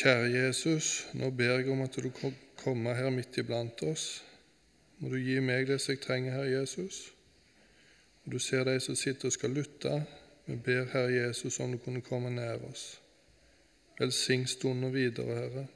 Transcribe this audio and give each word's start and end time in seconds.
Kjære 0.00 0.30
Jesus, 0.32 1.08
nå 1.12 1.28
ber 1.30 1.58
jeg 1.58 1.66
om 1.68 1.82
at 1.84 1.96
du 2.00 2.08
kan 2.10 2.32
komme 2.56 2.94
her 2.96 3.10
midt 3.12 3.36
iblant 3.36 3.82
oss. 3.84 4.22
Må 4.98 5.10
du 5.12 5.18
gi 5.20 5.34
meg 5.44 5.66
det 5.68 5.76
som 5.76 5.92
jeg 5.92 6.00
trenger, 6.00 6.32
Herre 6.38 6.54
Jesus. 6.54 7.10
Og 8.24 8.32
Du 8.32 8.38
ser 8.38 8.64
de 8.64 8.78
som 8.80 8.96
sitter 8.96 9.28
og 9.28 9.34
skal 9.36 9.52
lytte. 9.52 9.98
Vi 10.46 10.56
ber, 10.56 10.86
Herre 10.92 11.12
Jesus, 11.12 11.60
om 11.60 11.72
du 11.72 11.78
kunne 11.84 12.00
komme 12.00 12.30
nær 12.32 12.64
oss. 12.70 13.00
Velsign 13.98 14.46
stunden 14.46 14.94
videre, 14.94 15.36
Herre. 15.36 15.66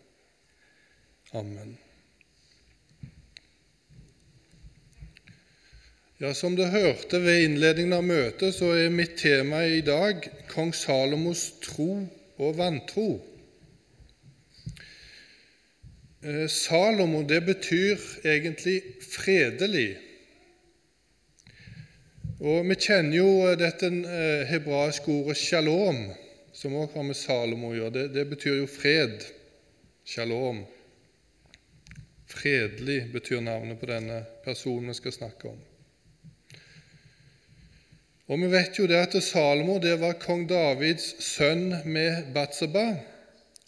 Amen. 1.35 1.77
Ja, 6.21 6.33
Som 6.33 6.57
du 6.57 6.65
hørte 6.65 7.21
ved 7.21 7.45
innledningen 7.45 7.93
av 7.93 8.09
møtet, 8.09 8.55
så 8.55 8.73
er 8.73 8.89
mitt 8.89 9.19
tema 9.21 9.67
i 9.69 9.85
dag 9.85 10.25
kong 10.49 10.73
Salomos 10.73 11.51
tro 11.61 12.09
og 12.39 12.57
vantro. 12.57 13.34
Eh, 16.25 16.49
Salomo 16.49 17.23
det 17.23 17.41
betyr 17.41 17.99
egentlig 18.25 18.83
fredelig. 19.13 19.99
Og 22.41 22.65
Vi 22.69 22.77
kjenner 22.81 23.19
jo 23.19 23.29
eh, 23.45 23.59
dette 23.61 23.91
eh, 23.93 24.47
hebraiske 24.49 25.13
ordet 25.13 25.37
shalom, 25.37 26.01
som 26.53 26.79
også 26.81 26.97
har 26.97 27.07
med 27.11 27.19
Salomo 27.21 27.75
å 27.75 27.77
gjøre. 27.77 27.93
Det, 27.99 28.07
det 28.17 28.25
betyr 28.33 28.57
jo 28.63 28.71
fred. 28.73 29.21
Shalom. 30.05 30.65
Fredelig 32.33 33.03
betyr 33.13 33.45
navnet 33.45 33.81
på 33.81 33.93
denne 33.93 34.25
personen 34.47 34.95
vi 34.95 34.97
skal 34.97 35.19
snakke 35.21 35.53
om. 35.53 35.63
Og 38.33 38.41
Vi 38.41 38.49
vet 38.49 38.79
jo 38.81 38.89
det 38.89 39.03
at 39.11 39.21
Salomo 39.21 39.77
det 39.77 39.99
var 40.01 40.17
kong 40.17 40.49
Davids 40.49 41.19
sønn 41.21 41.83
med 41.85 42.33
Batseba. 42.33 42.95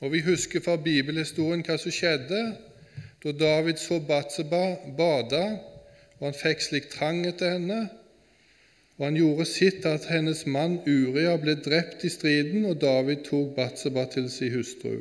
Og 0.01 0.13
Vi 0.13 0.21
husker 0.21 0.61
fra 0.61 0.77
bibelhistorien 0.77 1.65
hva 1.65 1.79
som 1.81 1.95
skjedde 1.95 2.41
da 3.25 3.33
David 3.33 3.81
så 3.81 3.97
Batseba 3.99 4.77
bade, 4.99 5.43
og 6.19 6.27
han 6.29 6.37
fikk 6.37 6.61
slik 6.63 6.91
trang 6.93 7.25
etter 7.27 7.57
henne. 7.57 7.87
Og 8.97 9.07
han 9.09 9.17
gjorde 9.19 9.47
sitt 9.49 9.87
at 9.89 10.07
hennes 10.09 10.45
mann 10.47 10.79
Uria 10.87 11.35
ble 11.41 11.57
drept 11.65 12.05
i 12.05 12.13
striden, 12.13 12.65
og 12.69 12.79
David 12.81 13.25
tok 13.27 13.57
Batseba 13.57 14.07
til 14.13 14.31
sin 14.31 14.53
hustru. 14.55 15.01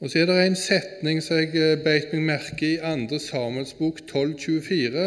Og 0.00 0.10
Så 0.10 0.18
er 0.18 0.26
det 0.26 0.40
en 0.46 0.56
setning 0.56 1.22
som 1.22 1.38
jeg 1.38 1.54
eh, 1.56 1.78
beit 1.84 2.12
meg 2.12 2.26
merke 2.32 2.74
i 2.74 3.06
2. 3.08 3.18
Samuels 3.22 3.72
bok 3.78 4.02
1224. 4.02 5.06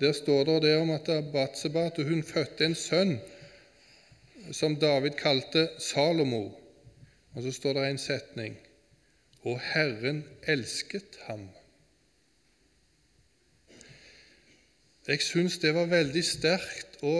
Der 0.00 0.12
står 0.12 0.44
det 0.48 0.62
det 0.62 0.76
om 0.80 0.90
at 0.90 1.10
Batseba 1.32 1.86
at 1.90 2.00
hun 2.02 2.22
fødte 2.22 2.64
en 2.64 2.74
sønn 2.74 3.18
som 4.50 4.74
David 4.76 5.14
kalte 5.20 5.68
Salomo. 5.78 6.61
Og 7.32 7.42
så 7.42 7.52
står 7.52 7.78
det 7.78 7.88
en 7.88 7.98
setning 7.98 8.56
Og 9.42 9.60
Herren 9.72 10.22
elsket 10.46 11.18
ham. 11.26 11.48
Jeg 15.08 15.22
syns 15.26 15.56
det 15.58 15.72
var 15.74 15.88
veldig 15.90 16.22
sterkt 16.22 17.00
å 17.02 17.14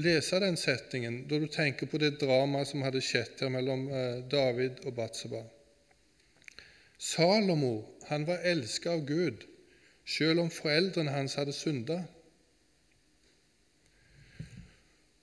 lese 0.00 0.40
den 0.40 0.56
setningen 0.56 1.18
da 1.28 1.38
du 1.38 1.44
tenker 1.52 1.90
på 1.90 2.00
det 2.00 2.14
dramaet 2.22 2.70
som 2.70 2.82
hadde 2.86 3.02
skjedd 3.04 3.42
her 3.44 3.52
mellom 3.52 3.84
eh, 3.92 4.22
David 4.30 4.80
og 4.88 4.96
Batseba. 4.96 5.42
Salomo 6.96 7.74
han 8.08 8.24
var 8.24 8.40
elsket 8.48 8.88
av 8.94 9.04
Gud, 9.04 9.44
selv 10.08 10.46
om 10.46 10.50
foreldrene 10.52 11.12
hans 11.12 11.36
hadde 11.36 11.52
synda. 11.52 12.00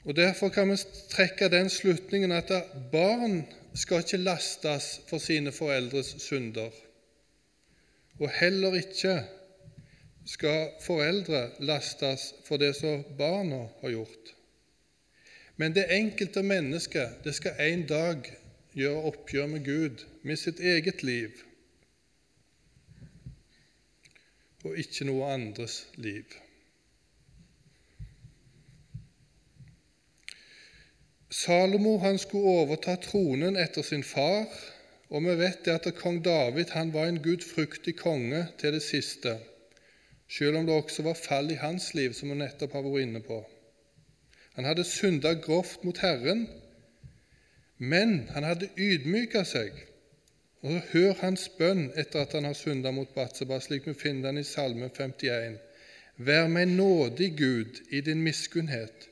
Og 0.05 0.15
Derfor 0.17 0.49
kan 0.53 0.69
vi 0.69 0.77
trekke 1.11 1.49
den 1.49 1.69
slutningen 1.69 2.31
at 2.33 2.53
barn 2.93 3.43
skal 3.73 4.03
ikke 4.03 4.17
lastes 4.17 4.87
for 5.09 5.17
sine 5.23 5.51
foreldres 5.51 6.15
synder, 6.19 6.71
og 8.19 8.29
heller 8.39 8.75
ikke 8.75 9.15
skal 10.27 10.69
foreldre 10.85 11.49
lastes 11.59 12.33
for 12.45 12.61
det 12.61 12.75
som 12.75 13.03
barna 13.17 13.63
har 13.81 13.95
gjort. 13.95 14.35
Men 15.55 15.75
det 15.75 15.87
enkelte 15.93 16.43
mennesket 16.43 17.23
det 17.23 17.35
skal 17.35 17.59
en 17.59 17.87
dag 17.87 18.27
gjøre 18.73 19.07
oppgjør 19.11 19.47
med 19.47 19.65
Gud, 19.65 20.05
med 20.23 20.39
sitt 20.39 20.59
eget 20.59 21.03
liv, 21.03 21.41
og 24.63 24.77
ikke 24.77 25.05
noe 25.09 25.33
andres 25.33 25.83
liv. 25.97 26.40
Salomo 31.31 31.97
han 31.97 32.17
skulle 32.19 32.43
overta 32.43 32.97
tronen 32.99 33.55
etter 33.55 33.85
sin 33.87 34.03
far, 34.03 34.49
og 35.09 35.23
vi 35.23 35.35
vet 35.39 35.61
det 35.63 35.77
at 35.77 35.93
kong 35.95 36.19
David 36.25 36.73
han 36.75 36.91
var 36.91 37.07
en 37.07 37.21
gudfryktig 37.23 37.93
konge 38.01 38.41
til 38.59 38.75
det 38.75 38.81
siste, 38.83 39.37
selv 40.27 40.59
om 40.59 40.65
det 40.67 40.75
også 40.75 41.05
var 41.07 41.15
fall 41.15 41.51
i 41.51 41.59
hans 41.61 41.93
liv, 41.95 42.11
som 42.13 42.33
vi 42.33 42.35
nettopp 42.39 42.75
har 42.75 42.83
vært 42.83 43.05
inne 43.05 43.21
på. 43.23 43.37
Han 44.59 44.67
hadde 44.67 44.83
synda 44.83 45.31
grovt 45.39 45.85
mot 45.87 46.01
Herren, 46.03 46.49
men 47.77 48.27
han 48.35 48.43
hadde 48.43 48.69
ydmyka 48.75 49.45
seg. 49.47 49.71
Og 50.61 50.75
så 50.75 50.81
Hør 50.91 51.13
hans 51.21 51.47
bønn 51.57 51.87
etter 51.97 52.25
at 52.25 52.35
han 52.35 52.45
har 52.45 52.59
synda 52.59 52.91
mot 52.91 53.15
Batseba, 53.15 53.61
slik 53.63 53.87
vi 53.87 53.95
finner 53.97 54.29
den 54.29 54.43
i 54.43 54.45
Salme 54.45 54.91
51. 54.91 55.55
Vær 56.19 56.51
meg 56.51 56.67
nådig, 56.75 57.31
Gud, 57.39 57.79
i 57.89 58.03
din 58.05 58.21
miskunnhet 58.21 59.07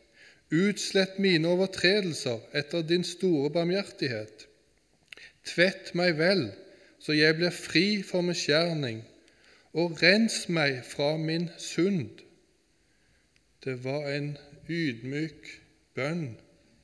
Utslett 0.49 1.19
mine 1.19 1.47
overtredelser 1.47 2.39
etter 2.57 2.81
din 2.81 3.03
store 3.03 3.51
barmhjertighet. 3.53 4.47
Tvett 5.45 5.93
meg 5.93 6.17
vel, 6.17 6.47
så 6.99 7.13
jeg 7.13 7.35
blir 7.37 7.53
fri 7.53 8.01
for 8.01 8.25
misgjerning, 8.25 9.03
og 9.77 10.01
rens 10.01 10.47
meg 10.49 10.81
fra 10.89 11.11
min 11.21 11.51
synd. 11.61 12.23
Det 13.61 13.77
var 13.83 14.09
en 14.09 14.31
ydmyk 14.69 15.53
bønn 15.93 16.39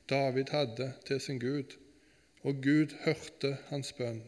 David 0.06 0.54
hadde 0.54 0.92
til 1.06 1.20
sin 1.20 1.42
Gud, 1.42 1.74
og 2.46 2.62
Gud 2.62 2.94
hørte 3.02 3.56
hans 3.72 3.92
bønn. 3.92 4.22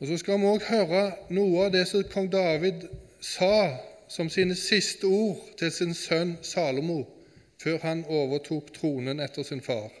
Og 0.00 0.06
Så 0.06 0.18
skal 0.20 0.40
vi 0.40 0.52
òg 0.52 0.68
høre 0.68 1.04
noe 1.32 1.64
av 1.64 1.72
det 1.72 1.86
som 1.88 2.04
kong 2.12 2.28
David 2.28 2.84
sa 3.24 3.80
som 4.12 4.28
sine 4.28 4.54
siste 4.54 5.08
ord 5.08 5.40
til 5.56 5.72
sin 5.72 5.94
sønn 5.96 6.36
Salomo 6.44 7.13
før 7.62 7.78
han 7.82 8.04
overtok 8.08 8.72
tronen 8.74 9.20
etter 9.20 9.46
sin 9.46 9.62
far. 9.64 9.92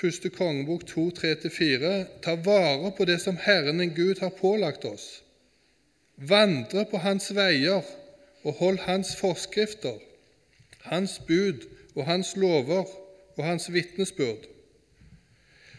Første 0.00 0.30
kongebok 0.30 0.84
2.3-4.: 0.90 2.04
Ta 2.22 2.34
vare 2.34 2.92
på 2.96 3.04
det 3.04 3.20
som 3.20 3.38
Herren 3.42 3.78
din 3.82 3.94
Gud 3.94 4.20
har 4.20 4.30
pålagt 4.30 4.84
oss. 4.84 5.22
Vandre 6.16 6.84
på 6.90 6.98
Hans 7.02 7.34
veier 7.34 7.82
og 8.44 8.52
hold 8.52 8.78
Hans 8.78 9.16
forskrifter, 9.16 9.98
Hans 10.82 11.18
bud 11.26 11.66
og 11.94 12.06
Hans 12.06 12.36
lover 12.36 12.86
og 13.36 13.44
Hans 13.44 13.72
vitnesbyrd, 13.72 14.46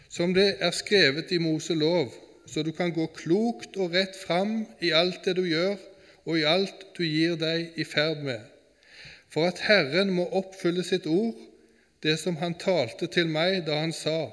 som 0.08 0.34
det 0.34 0.56
er 0.60 0.70
skrevet 0.70 1.32
i 1.32 1.38
Moselov, 1.38 2.12
så 2.46 2.62
du 2.62 2.72
kan 2.72 2.92
gå 2.92 3.06
klokt 3.06 3.76
og 3.76 3.92
rett 3.94 4.16
fram 4.26 4.66
i 4.80 4.90
alt 4.90 5.24
det 5.24 5.36
du 5.36 5.44
gjør, 5.44 5.76
og 6.24 6.38
i 6.38 6.44
alt 6.44 6.86
du 6.98 7.04
gir 7.04 7.36
deg 7.40 7.76
i 7.76 7.84
ferd 7.84 8.24
med 8.24 8.59
for 9.30 9.46
at 9.46 9.62
Herren 9.66 10.10
må 10.14 10.26
oppfylle 10.40 10.84
sitt 10.86 11.06
ord, 11.06 11.38
det 12.02 12.16
som 12.18 12.36
Han 12.40 12.56
talte 12.58 13.06
til 13.06 13.28
meg 13.28 13.64
da 13.66 13.80
Han 13.80 13.92
sa:" 13.92 14.30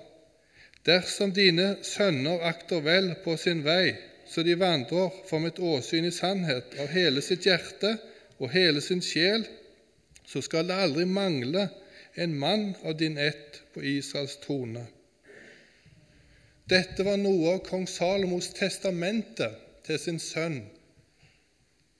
Dersom 0.87 1.33
dine 1.35 1.83
sønner 1.83 2.45
akter 2.47 2.79
vel 2.79 3.09
på 3.23 3.35
sin 3.37 3.63
vei, 3.65 3.95
så 4.27 4.43
de 4.43 4.55
vandrer 4.59 5.11
for 5.27 5.43
mitt 5.43 5.59
åsyn 5.59 6.07
i 6.07 6.11
sannhet 6.15 6.77
av 6.79 6.87
hele 6.87 7.21
sitt 7.21 7.43
hjerte 7.43 7.97
og 8.39 8.53
hele 8.53 8.81
sin 8.81 9.01
sjel, 9.03 9.43
så 10.25 10.41
skal 10.41 10.67
det 10.67 10.79
aldri 10.79 11.03
mangle 11.05 11.67
en 12.15 12.37
mann 12.39 12.75
av 12.83 12.95
din 12.97 13.17
ett 13.17 13.61
på 13.73 13.83
Israels 13.83 14.37
trone. 14.45 14.85
Dette 16.67 17.03
var 17.03 17.19
noe 17.19 17.57
av 17.57 17.61
kong 17.67 17.85
Salomos 17.87 18.49
testamente 18.55 19.51
til 19.87 19.99
sin 19.99 20.19
sønn 20.23 20.61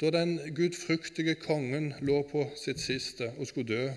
da 0.01 0.11
den 0.13 0.38
gudfryktige 0.55 1.35
kongen 1.35 1.94
lå 2.01 2.21
på 2.31 2.44
sitt 2.55 2.79
siste 2.79 3.31
og 3.38 3.47
skulle 3.47 3.67
dø. 3.67 3.88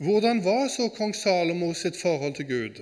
Hvordan 0.00 0.44
var 0.44 0.68
så 0.68 0.88
kong 0.88 1.14
Salomo 1.16 1.72
sitt 1.74 1.96
forhold 1.96 2.34
til 2.34 2.48
Gud? 2.48 2.80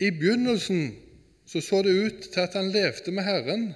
I 0.00 0.10
begynnelsen 0.10 0.96
så, 1.46 1.60
så 1.60 1.82
det 1.82 1.98
ut 2.06 2.22
til 2.32 2.40
at 2.40 2.54
han 2.54 2.70
levde 2.70 3.12
med 3.12 3.22
Herren. 3.22 3.74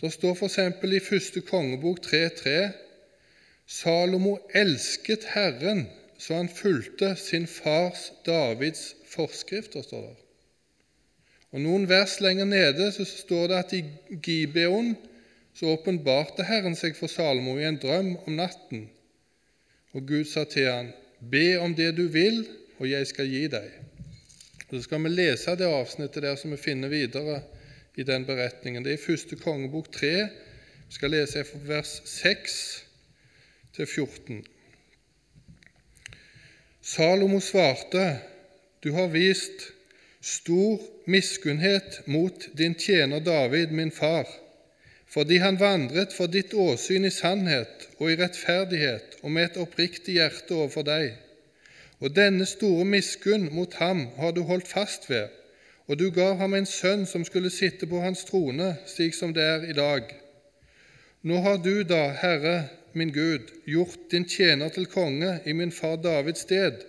Det 0.00 0.12
står 0.12 0.34
f.eks. 0.34 0.58
i 0.58 1.00
første 1.00 1.40
kongebok 1.40 1.98
3.3.: 2.06 2.70
Salomo 3.66 4.36
elsket 4.54 5.26
Herren 5.34 5.86
så 6.20 6.34
han 6.34 6.48
fulgte 6.48 7.16
sin 7.16 7.46
fars 7.46 8.12
Davids 8.26 8.96
forskrifter. 9.08 9.82
står 9.82 10.00
det. 10.00 10.29
Og 11.50 11.62
Noen 11.64 11.88
vers 11.90 12.20
lenger 12.22 12.46
nede 12.46 12.92
så 12.94 13.04
står 13.04 13.48
det 13.50 13.58
at 13.58 13.72
i 13.74 13.82
Gibeon 14.22 14.94
så 15.56 15.72
åpenbarte 15.74 16.46
Herren 16.46 16.76
seg 16.78 16.94
for 16.98 17.10
Salomo 17.10 17.56
i 17.58 17.66
en 17.66 17.78
drøm 17.82 18.12
om 18.22 18.36
natten. 18.38 18.86
Og 19.94 20.06
Gud 20.06 20.28
sa 20.30 20.44
til 20.46 20.70
han, 20.70 20.92
Be 21.20 21.58
om 21.60 21.74
det 21.74 21.90
du 21.98 22.06
vil, 22.08 22.44
og 22.78 22.86
jeg 22.88 23.08
skal 23.10 23.28
gi 23.28 23.48
deg. 23.50 23.66
Og 24.68 24.76
Så 24.76 24.82
skal 24.86 25.02
vi 25.04 25.10
lese 25.10 25.56
det 25.58 25.66
avsnittet 25.66 26.22
der 26.22 26.38
som 26.38 26.54
vi 26.54 26.60
finner 26.60 26.88
videre 26.88 27.42
i 27.98 28.06
den 28.06 28.24
beretningen. 28.24 28.84
Det 28.84 28.94
er 28.94 29.00
i 29.00 29.02
første 29.02 29.36
kongebok 29.36 29.90
3. 29.92 30.12
Vi 30.86 30.94
skal 30.94 31.10
lese 31.10 31.44
fra 31.44 31.58
vers 31.66 32.00
6 32.06 32.54
til 33.74 33.86
14. 33.86 34.44
Salomo 36.80 37.40
svarte, 37.40 38.20
Du 38.84 38.92
har 38.92 39.10
vist 39.12 39.72
stor 40.20 40.80
miskunnhet 41.06 42.00
mot 42.06 42.48
din 42.58 42.74
tjener 42.74 43.20
David, 43.20 43.70
min 43.70 43.90
far, 43.90 44.28
fordi 45.08 45.36
han 45.36 45.60
vandret 45.60 46.12
for 46.12 46.26
ditt 46.26 46.54
åsyn 46.54 47.08
i 47.08 47.10
sannhet 47.10 47.88
og 47.98 48.12
i 48.12 48.16
rettferdighet 48.20 49.16
og 49.22 49.32
med 49.32 49.48
et 49.48 49.58
oppriktig 49.58 50.18
hjerte 50.20 50.54
overfor 50.54 50.86
deg. 50.86 51.14
Og 52.00 52.14
denne 52.16 52.46
store 52.46 52.84
miskunn 52.84 53.48
mot 53.52 53.74
ham 53.80 54.06
har 54.16 54.32
du 54.36 54.42
holdt 54.48 54.68
fast 54.68 55.08
ved, 55.10 55.28
og 55.88 55.98
du 55.98 56.10
gav 56.14 56.36
ham 56.38 56.54
en 56.54 56.68
sønn 56.68 57.06
som 57.06 57.24
skulle 57.24 57.50
sitte 57.50 57.88
på 57.90 58.00
hans 58.00 58.22
trone, 58.28 58.76
slik 58.86 59.16
som 59.16 59.34
det 59.34 59.42
er 59.42 59.66
i 59.68 59.76
dag. 59.76 60.04
Nå 61.26 61.40
har 61.44 61.58
du 61.64 61.82
da, 61.84 62.06
Herre 62.16 62.68
min 62.92 63.12
Gud, 63.12 63.50
gjort 63.66 64.10
din 64.10 64.24
tjener 64.28 64.68
til 64.68 64.86
konge 64.86 65.40
i 65.46 65.52
min 65.52 65.72
far 65.72 65.96
Davids 65.96 66.46
sted, 66.46 66.80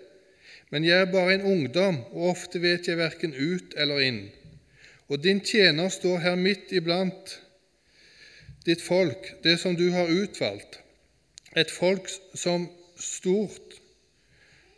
men 0.71 0.85
jeg 0.88 1.03
er 1.03 1.12
bare 1.12 1.35
en 1.35 1.47
ungdom, 1.53 1.97
og 2.15 2.29
ofte 2.31 2.62
vet 2.63 2.88
jeg 2.88 3.00
verken 3.00 3.35
ut 3.35 3.75
eller 3.77 4.03
inn. 4.07 4.21
Og 5.12 5.19
din 5.23 5.41
tjener 5.44 5.91
står 5.91 6.21
her 6.23 6.38
midt 6.39 6.71
iblant 6.71 7.35
ditt 8.65 8.81
folk, 8.81 9.33
det 9.44 9.57
som 9.59 9.75
du 9.75 9.89
har 9.91 10.07
utvalgt, 10.07 10.79
et 11.59 11.71
folk 11.71 12.07
som 12.38 12.69
stort, 12.95 13.75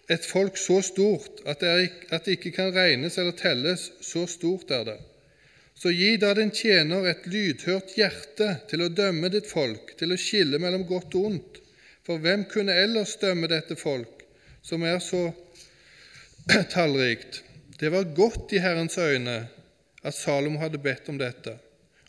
et 0.10 0.26
folk 0.26 0.58
så 0.58 0.80
stort 0.82 1.44
at 1.46 1.62
det, 1.62 1.74
ikke, 1.88 2.08
at 2.10 2.26
det 2.26 2.38
ikke 2.38 2.54
kan 2.56 2.74
regnes 2.76 3.18
eller 3.22 3.36
telles, 3.38 3.92
så 4.02 4.26
stort 4.28 4.72
er 4.74 4.88
det. 4.90 5.00
Så 5.78 5.92
gi 5.94 6.16
da 6.22 6.34
din 6.38 6.52
tjener 6.54 7.06
et 7.10 7.26
lydhørt 7.30 7.96
hjerte 7.98 8.50
til 8.70 8.86
å 8.86 8.92
dømme 8.94 9.30
ditt 9.34 9.50
folk, 9.50 9.94
til 10.00 10.14
å 10.14 10.20
skille 10.20 10.60
mellom 10.62 10.86
godt 10.90 11.16
og 11.18 11.30
ondt. 11.30 11.62
For 12.04 12.20
hvem 12.20 12.46
kunne 12.52 12.76
ellers 12.76 13.16
dømme 13.22 13.50
dette 13.52 13.78
folk, 13.80 14.26
som 14.64 14.84
er 14.88 15.00
så 15.04 15.30
tallrikt. 16.70 17.44
Det 17.80 17.90
var 17.90 18.10
godt 18.16 18.52
i 18.52 18.60
Herrens 18.60 18.98
øyne 18.98 19.48
at 20.04 20.16
Salomo 20.16 20.60
hadde 20.60 20.82
bedt 20.84 21.08
om 21.10 21.18
dette. 21.20 21.56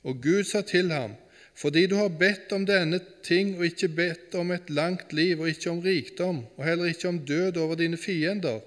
Og 0.03 0.19
Gud 0.23 0.43
sa 0.45 0.63
til 0.67 0.91
ham, 0.91 1.15
fordi 1.55 1.87
du 1.87 1.95
har 1.97 2.11
bedt 2.11 2.53
om 2.53 2.67
denne 2.67 2.99
ting 3.23 3.55
og 3.55 3.65
ikke 3.69 3.89
bedt 3.95 4.35
om 4.35 4.51
et 4.51 4.71
langt 4.75 5.15
liv 5.15 5.41
og 5.41 5.49
ikke 5.49 5.71
om 5.71 5.81
rikdom 5.85 6.43
og 6.57 6.65
heller 6.67 6.91
ikke 6.91 7.09
om 7.09 7.23
død 7.27 7.63
over 7.63 7.79
dine 7.79 7.97
fiender, 7.97 8.59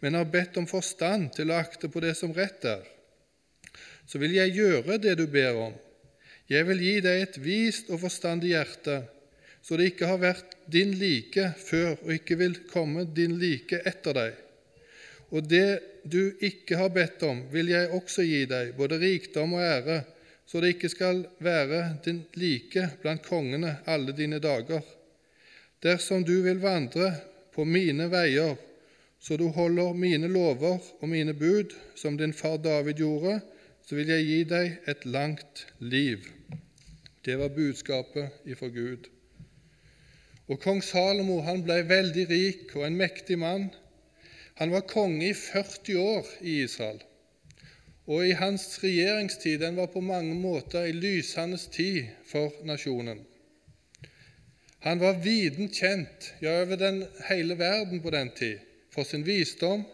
men 0.00 0.16
har 0.16 0.24
bedt 0.24 0.56
om 0.56 0.66
forstand 0.66 1.34
til 1.36 1.52
å 1.52 1.60
akte 1.60 1.92
på 1.92 2.00
det 2.00 2.16
som 2.16 2.32
rett 2.32 2.64
er, 2.64 2.80
så 4.08 4.18
vil 4.18 4.32
jeg 4.32 4.56
gjøre 4.56 4.96
det 5.04 5.18
du 5.20 5.26
ber 5.28 5.66
om. 5.68 5.74
Jeg 6.48 6.64
vil 6.66 6.80
gi 6.80 7.00
deg 7.04 7.22
et 7.22 7.42
vist 7.44 7.92
og 7.92 8.00
forstandig 8.08 8.54
hjerte, 8.54 9.02
så 9.60 9.76
det 9.76 9.92
ikke 9.92 10.08
har 10.08 10.24
vært 10.24 10.56
din 10.64 10.96
like 10.96 11.52
før 11.60 11.98
og 11.98 12.14
ikke 12.16 12.40
vil 12.40 12.62
komme 12.72 13.04
din 13.04 13.36
like 13.36 13.84
etter 13.84 14.16
deg 14.16 14.46
og 15.30 15.46
det 15.46 15.80
du 16.04 16.32
ikke 16.42 16.78
har 16.80 16.90
bedt 16.94 17.22
om, 17.26 17.44
vil 17.52 17.70
jeg 17.70 17.90
også 17.94 18.24
gi 18.26 18.44
deg, 18.50 18.72
både 18.78 18.98
rikdom 18.98 19.54
og 19.58 19.62
ære, 19.62 20.00
så 20.46 20.60
det 20.60 20.74
ikke 20.74 20.90
skal 20.90 21.22
være 21.38 21.82
din 22.04 22.24
like 22.34 22.88
blant 23.02 23.22
kongene 23.22 23.76
alle 23.86 24.14
dine 24.16 24.40
dager. 24.42 24.82
Dersom 25.82 26.24
du 26.26 26.40
vil 26.42 26.58
vandre 26.62 27.12
på 27.54 27.64
mine 27.64 28.08
veier, 28.10 28.56
så 29.20 29.36
du 29.36 29.46
holder 29.54 29.94
mine 29.94 30.28
lover 30.32 30.80
og 31.00 31.08
mine 31.08 31.34
bud, 31.36 31.76
som 31.94 32.16
din 32.18 32.32
far 32.32 32.56
David 32.56 32.98
gjorde, 32.98 33.38
så 33.86 33.96
vil 33.98 34.10
jeg 34.10 34.26
gi 34.26 34.42
deg 34.48 34.90
et 34.90 35.06
langt 35.06 35.66
liv. 35.78 36.26
Det 37.24 37.36
var 37.38 37.52
budskapet 37.54 38.46
ifra 38.48 38.68
Gud. 38.72 39.06
Og 40.50 40.58
Kong 40.58 40.80
Salomo 40.82 41.40
han 41.46 41.62
ble 41.62 41.82
veldig 41.86 42.26
rik 42.30 42.72
og 42.74 42.86
en 42.88 42.96
mektig 42.98 43.38
mann. 43.38 43.68
Han 44.60 44.70
var 44.74 44.84
konge 44.84 45.30
i 45.30 45.34
40 45.34 45.96
år 45.96 46.26
i 46.44 46.58
Israel, 46.66 46.98
og 48.04 48.26
i 48.28 48.34
hans 48.36 48.66
regjeringstid 48.82 49.62
den 49.62 49.78
var 49.80 49.88
på 49.88 50.02
mange 50.04 50.34
måter 50.36 50.84
en 50.84 51.00
lysende 51.00 51.56
tid 51.72 52.10
for 52.28 52.52
nasjonen. 52.68 53.22
Han 54.84 55.00
var 55.00 55.22
viden 55.24 55.72
kjent, 55.72 56.34
ja, 56.44 56.60
over 56.60 56.76
den 56.76 57.00
hele 57.30 57.56
verden 57.56 58.04
på 58.04 58.12
den 58.12 58.34
tid, 58.36 58.60
for 58.92 59.08
sin 59.08 59.24
visdom. 59.24 59.86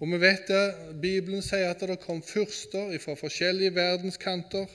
Og 0.00 0.10
vi 0.10 0.18
vet 0.18 0.50
det, 0.50 0.66
Bibelen 1.02 1.42
sier 1.42 1.70
at 1.70 1.86
det 1.86 2.00
kom 2.02 2.26
fyrster 2.26 2.90
fra 2.98 3.14
forskjellige 3.14 3.74
verdenskanter 3.78 4.66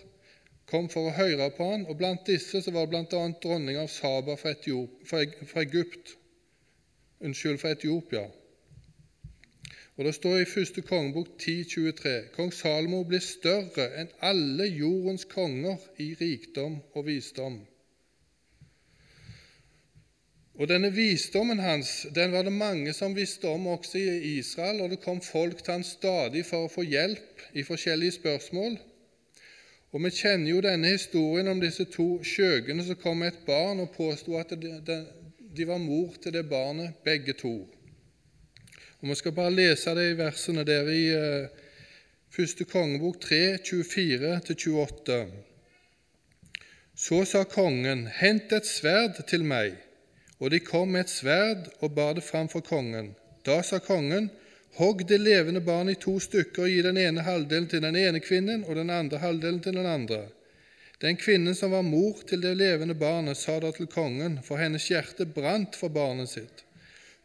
kom 0.72 0.88
for 0.88 1.10
å 1.10 1.16
høre 1.20 1.52
på 1.52 1.68
han, 1.68 1.84
og 1.92 1.98
Blant 2.00 2.24
disse 2.32 2.64
så 2.64 2.72
var 2.72 2.88
det 2.88 3.04
bl.a. 3.12 3.26
dronning 3.44 3.80
av 3.82 3.92
Saba 3.92 4.40
fra, 4.40 4.56
Etiop, 4.56 5.02
fra 5.04 5.26
Egypt, 5.68 6.16
unnskyld, 7.20 7.60
fra 7.60 7.76
Etiopia. 7.76 8.30
Og 10.02 10.06
Det 10.06 10.16
står 10.16 10.38
i 10.38 10.46
første 10.50 10.82
kongebok 10.82 11.28
10.23.: 11.42 12.12
Kong 12.34 12.54
Salomo 12.54 13.04
ble 13.06 13.20
større 13.22 13.84
enn 14.02 14.08
alle 14.26 14.66
jordens 14.66 15.28
konger 15.30 15.76
i 16.02 16.08
rikdom 16.18 16.80
og 16.98 17.04
visdom. 17.06 17.60
Og 20.58 20.70
Denne 20.72 20.90
visdommen 20.96 21.62
hans 21.62 21.92
den 22.16 22.34
var 22.34 22.48
det 22.48 22.54
mange 22.56 22.96
som 22.98 23.14
visste 23.16 23.46
om 23.48 23.68
også 23.76 24.02
i 24.02 24.32
Israel, 24.40 24.82
og 24.82 24.90
det 24.90 25.04
kom 25.04 25.22
folk 25.22 25.62
til 25.62 25.76
han 25.76 25.86
stadig 25.86 26.42
for 26.50 26.66
å 26.66 26.72
få 26.78 26.82
hjelp 26.82 27.44
i 27.54 27.66
forskjellige 27.68 28.16
spørsmål. 28.18 28.80
Og 29.92 30.04
Vi 30.04 30.12
kjenner 30.18 30.50
jo 30.50 30.64
denne 30.66 30.96
historien 30.96 31.52
om 31.54 31.62
disse 31.62 31.86
to 31.86 32.24
skjøgene 32.24 32.88
som 32.90 32.98
kom 32.98 33.22
med 33.22 33.36
et 33.36 33.46
barn 33.46 33.86
og 33.86 33.94
påsto 33.94 34.42
at 34.42 34.58
de 34.58 35.70
var 35.70 35.78
mor 35.78 36.18
til 36.18 36.34
det 36.34 36.50
barnet, 36.50 36.98
begge 37.06 37.38
to. 37.38 37.54
Og 39.02 39.10
Vi 39.10 39.16
skal 39.16 39.34
bare 39.34 39.54
lese 39.54 39.96
de 39.98 40.12
versene 40.18 40.64
der 40.66 40.90
i 40.94 41.06
uh, 41.18 41.48
første 42.30 42.66
kongebok 42.70 43.22
3, 43.22 43.58
24-28. 43.66 45.16
Så 46.96 47.24
sa 47.26 47.42
kongen, 47.50 48.06
hent 48.14 48.54
et 48.54 48.68
sverd 48.70 49.24
til 49.28 49.42
meg. 49.48 49.74
Og 50.38 50.52
de 50.54 50.60
kom 50.62 50.94
med 50.94 51.08
et 51.08 51.14
sverd 51.14 51.72
og 51.82 51.96
bar 51.98 52.14
det 52.18 52.24
fram 52.28 52.50
for 52.50 52.62
kongen. 52.62 53.16
Da 53.46 53.62
sa 53.66 53.80
kongen, 53.82 54.30
hogg 54.78 55.02
det 55.10 55.18
levende 55.22 55.64
barnet 55.66 55.98
i 55.98 56.02
to 56.02 56.20
stykker 56.22 56.68
og 56.68 56.70
gi 56.70 56.84
den 56.86 57.00
ene 57.02 57.26
halvdelen 57.26 57.68
til 57.74 57.82
den 57.82 57.98
ene 57.98 58.22
kvinnen 58.22 58.68
og 58.68 58.78
den 58.78 58.94
andre 58.94 59.18
halvdelen 59.18 59.64
til 59.66 59.82
den 59.82 59.90
andre. 59.90 60.28
Den 61.02 61.18
kvinnen 61.18 61.58
som 61.58 61.74
var 61.74 61.82
mor 61.82 62.22
til 62.30 62.44
det 62.46 62.54
levende 62.60 62.94
barnet, 62.94 63.38
sa 63.38 63.58
da 63.60 63.72
til 63.74 63.90
kongen, 63.90 64.38
for 64.46 64.62
hennes 64.62 64.86
hjerte 64.94 65.26
brant 65.26 65.74
for 65.74 65.90
barnet 65.90 66.30
sitt. 66.30 66.62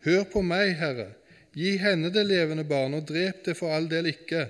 Hør 0.08 0.24
på 0.32 0.40
meg, 0.40 0.72
Herre, 0.80 1.10
Gi 1.56 1.76
henne 1.80 2.10
det 2.12 2.26
levende 2.28 2.66
barnet, 2.68 3.00
og 3.00 3.08
drep 3.08 3.44
det 3.46 3.56
for 3.56 3.72
all 3.72 3.88
del 3.88 4.10
ikke. 4.10 4.46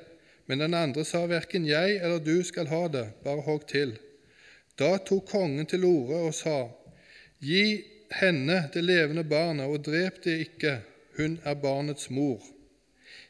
Men 0.47 0.63
den 0.63 0.75
andre 0.75 1.05
sa, 1.07 1.25
Verken 1.31 1.67
jeg 1.67 2.01
eller 2.01 2.19
du 2.23 2.41
skal 2.47 2.67
ha 2.71 2.87
det, 2.91 3.07
bare 3.23 3.45
hogg 3.47 3.67
til. 3.71 3.95
Da 4.79 4.97
tok 4.99 5.29
kongen 5.31 5.69
til 5.71 5.87
orde 5.87 6.19
og 6.29 6.35
sa, 6.35 6.59
Gi 7.39 7.85
henne 8.17 8.67
det 8.75 8.83
levende 8.83 9.25
barnet, 9.25 9.71
og 9.71 9.85
drep 9.87 10.19
det 10.25 10.37
ikke, 10.49 10.81
hun 11.17 11.39
er 11.45 11.59
barnets 11.63 12.11
mor. 12.11 12.43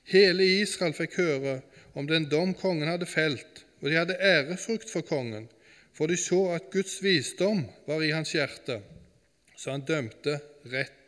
Hele 0.06 0.46
Israel 0.62 0.94
fikk 0.96 1.18
høre 1.20 1.60
om 1.94 2.08
den 2.08 2.28
dom 2.30 2.54
kongen 2.56 2.88
hadde 2.90 3.08
felt, 3.10 3.64
og 3.80 3.90
de 3.90 3.98
hadde 3.98 4.18
ærefrukt 4.20 4.90
for 4.90 5.06
kongen, 5.06 5.48
for 5.96 6.10
de 6.10 6.16
så 6.20 6.42
at 6.56 6.70
Guds 6.72 6.98
visdom 7.04 7.64
var 7.86 8.02
i 8.04 8.12
hans 8.14 8.32
hjerte, 8.36 8.80
så 9.56 9.76
han 9.76 9.84
dømte 9.88 10.40
rett. 10.72 11.05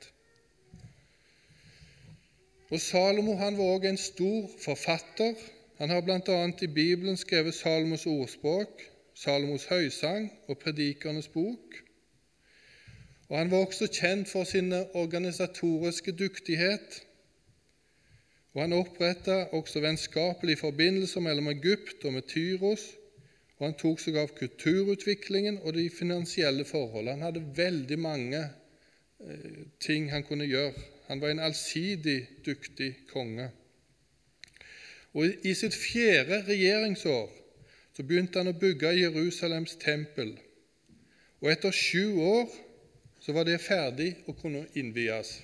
Og 2.68 2.80
Salomo 2.80 3.34
han 3.40 3.56
var 3.56 3.64
også 3.64 3.88
en 3.88 3.96
stor 3.96 4.50
forfatter. 4.64 5.34
Han 5.78 5.90
har 5.90 6.00
bl.a. 6.00 6.38
i 6.62 6.66
Bibelen 6.66 7.16
skrevet 7.16 7.54
Salomos 7.54 8.06
ordspråk, 8.06 8.82
Salomos 9.14 9.64
høysang 9.64 10.28
og 10.48 10.58
Predikernes 10.58 11.28
bok. 11.28 11.78
Og 13.28 13.38
Han 13.38 13.50
var 13.50 13.56
også 13.66 13.88
kjent 13.92 14.28
for 14.28 14.44
sin 14.44 14.72
organisatoriske 14.72 16.12
dyktighet. 16.12 17.02
Og 18.54 18.62
Han 18.62 18.72
oppretta 18.72 19.44
også 19.52 19.80
vennskapelige 19.80 20.56
forbindelser 20.56 21.20
mellom 21.20 21.48
Egypt 21.48 22.04
og 22.04 22.12
med 22.12 22.22
Tyros. 22.22 22.84
Og 23.58 23.66
han 23.66 23.74
tok 23.74 23.98
seg 23.98 24.16
av 24.20 24.28
kulturutviklingen 24.38 25.58
og 25.64 25.74
de 25.74 25.88
finansielle 25.90 26.64
forholdene. 26.64 27.16
Han 27.16 27.26
hadde 27.26 27.56
veldig 27.56 27.98
mange 27.98 28.44
eh, 28.44 29.64
ting 29.82 30.12
han 30.12 30.22
kunne 30.22 30.46
gjøre 30.46 30.97
han 31.08 31.20
var 31.20 31.32
en 31.32 31.40
allsidig 31.40 32.20
dyktig 32.44 32.92
konge. 33.12 33.48
Og 35.16 35.44
I 35.44 35.54
sitt 35.56 35.74
fjerde 35.74 36.42
regjeringsår 36.46 37.30
så 37.96 38.04
begynte 38.04 38.42
han 38.42 38.52
å 38.52 38.58
bygge 38.60 38.92
Jerusalems 39.00 39.78
tempel. 39.80 40.36
Og 41.40 41.50
etter 41.50 41.72
sju 41.74 42.20
år 42.20 42.52
så 43.24 43.32
var 43.32 43.48
det 43.48 43.58
ferdig 43.64 44.12
å 44.28 44.36
kunne 44.36 44.66
innvies. 44.78 45.38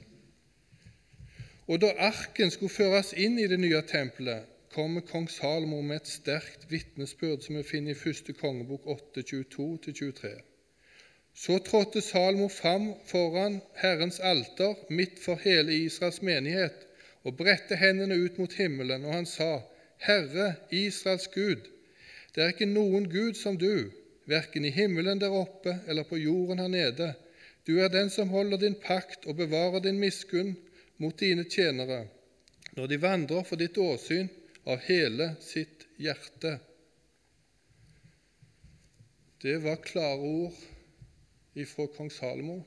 Og 1.64 1.80
da 1.80 1.94
arken 2.12 2.52
skulle 2.52 2.72
føres 2.72 3.14
inn 3.16 3.38
i 3.40 3.48
det 3.48 3.58
nye 3.58 3.80
tempelet, 3.88 4.44
kommer 4.74 5.04
kong 5.06 5.30
Salomo 5.30 5.80
med 5.82 6.02
et 6.02 6.10
sterkt 6.10 6.66
vitnesbyrd 6.68 7.44
som 7.46 7.56
vi 7.56 7.62
finner 7.66 7.94
i 7.94 7.98
første 7.98 8.34
kongebok 8.36 8.84
8.22-23. 9.16 10.34
Så 11.34 11.58
trådte 11.58 12.00
Salomo 12.00 12.48
fram 12.48 12.94
foran 13.06 13.60
Herrens 13.74 14.20
alter 14.20 14.74
midt 14.88 15.18
for 15.18 15.40
hele 15.42 15.74
Israels 15.74 16.22
menighet 16.22 16.86
og 17.24 17.36
bredte 17.36 17.76
hendene 17.76 18.14
ut 18.14 18.38
mot 18.38 18.52
himmelen, 18.52 19.04
og 19.04 19.14
han 19.14 19.26
sa, 19.26 19.64
Herre, 19.98 20.54
Israels 20.70 21.26
Gud, 21.34 21.64
det 22.34 22.42
er 22.42 22.52
ikke 22.52 22.68
noen 22.70 23.08
Gud 23.10 23.38
som 23.38 23.58
du, 23.58 23.90
verken 24.30 24.64
i 24.64 24.72
himmelen 24.74 25.20
der 25.20 25.34
oppe 25.34 25.76
eller 25.88 26.06
på 26.08 26.18
jorden 26.18 26.62
her 26.62 26.70
nede. 26.70 27.12
Du 27.66 27.78
er 27.80 27.88
den 27.88 28.10
som 28.10 28.28
holder 28.28 28.60
din 28.60 28.76
pakt 28.80 29.26
og 29.26 29.38
bevarer 29.38 29.80
din 29.84 30.00
miskunn 30.00 30.54
mot 30.98 31.16
dine 31.20 31.44
tjenere, 31.50 32.04
når 32.76 32.90
de 32.90 33.00
vandrer 33.00 33.46
for 33.48 33.60
ditt 33.60 33.78
åsyn 33.78 34.28
av 34.66 34.82
hele 34.86 35.34
sitt 35.42 35.86
hjerte. 36.00 36.58
Det 39.42 39.58
var 39.64 39.82
klare 39.84 40.20
ord 40.20 40.62
ifra 41.54 41.86
kong 41.96 42.10
Salomo. 42.12 42.62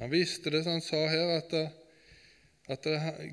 Han 0.00 0.10
visste 0.10 0.50
det, 0.50 0.62
som 0.64 0.76
han 0.76 0.84
sa 0.84 1.00
her, 1.06 1.36
at, 1.38 1.54
at 2.72 2.88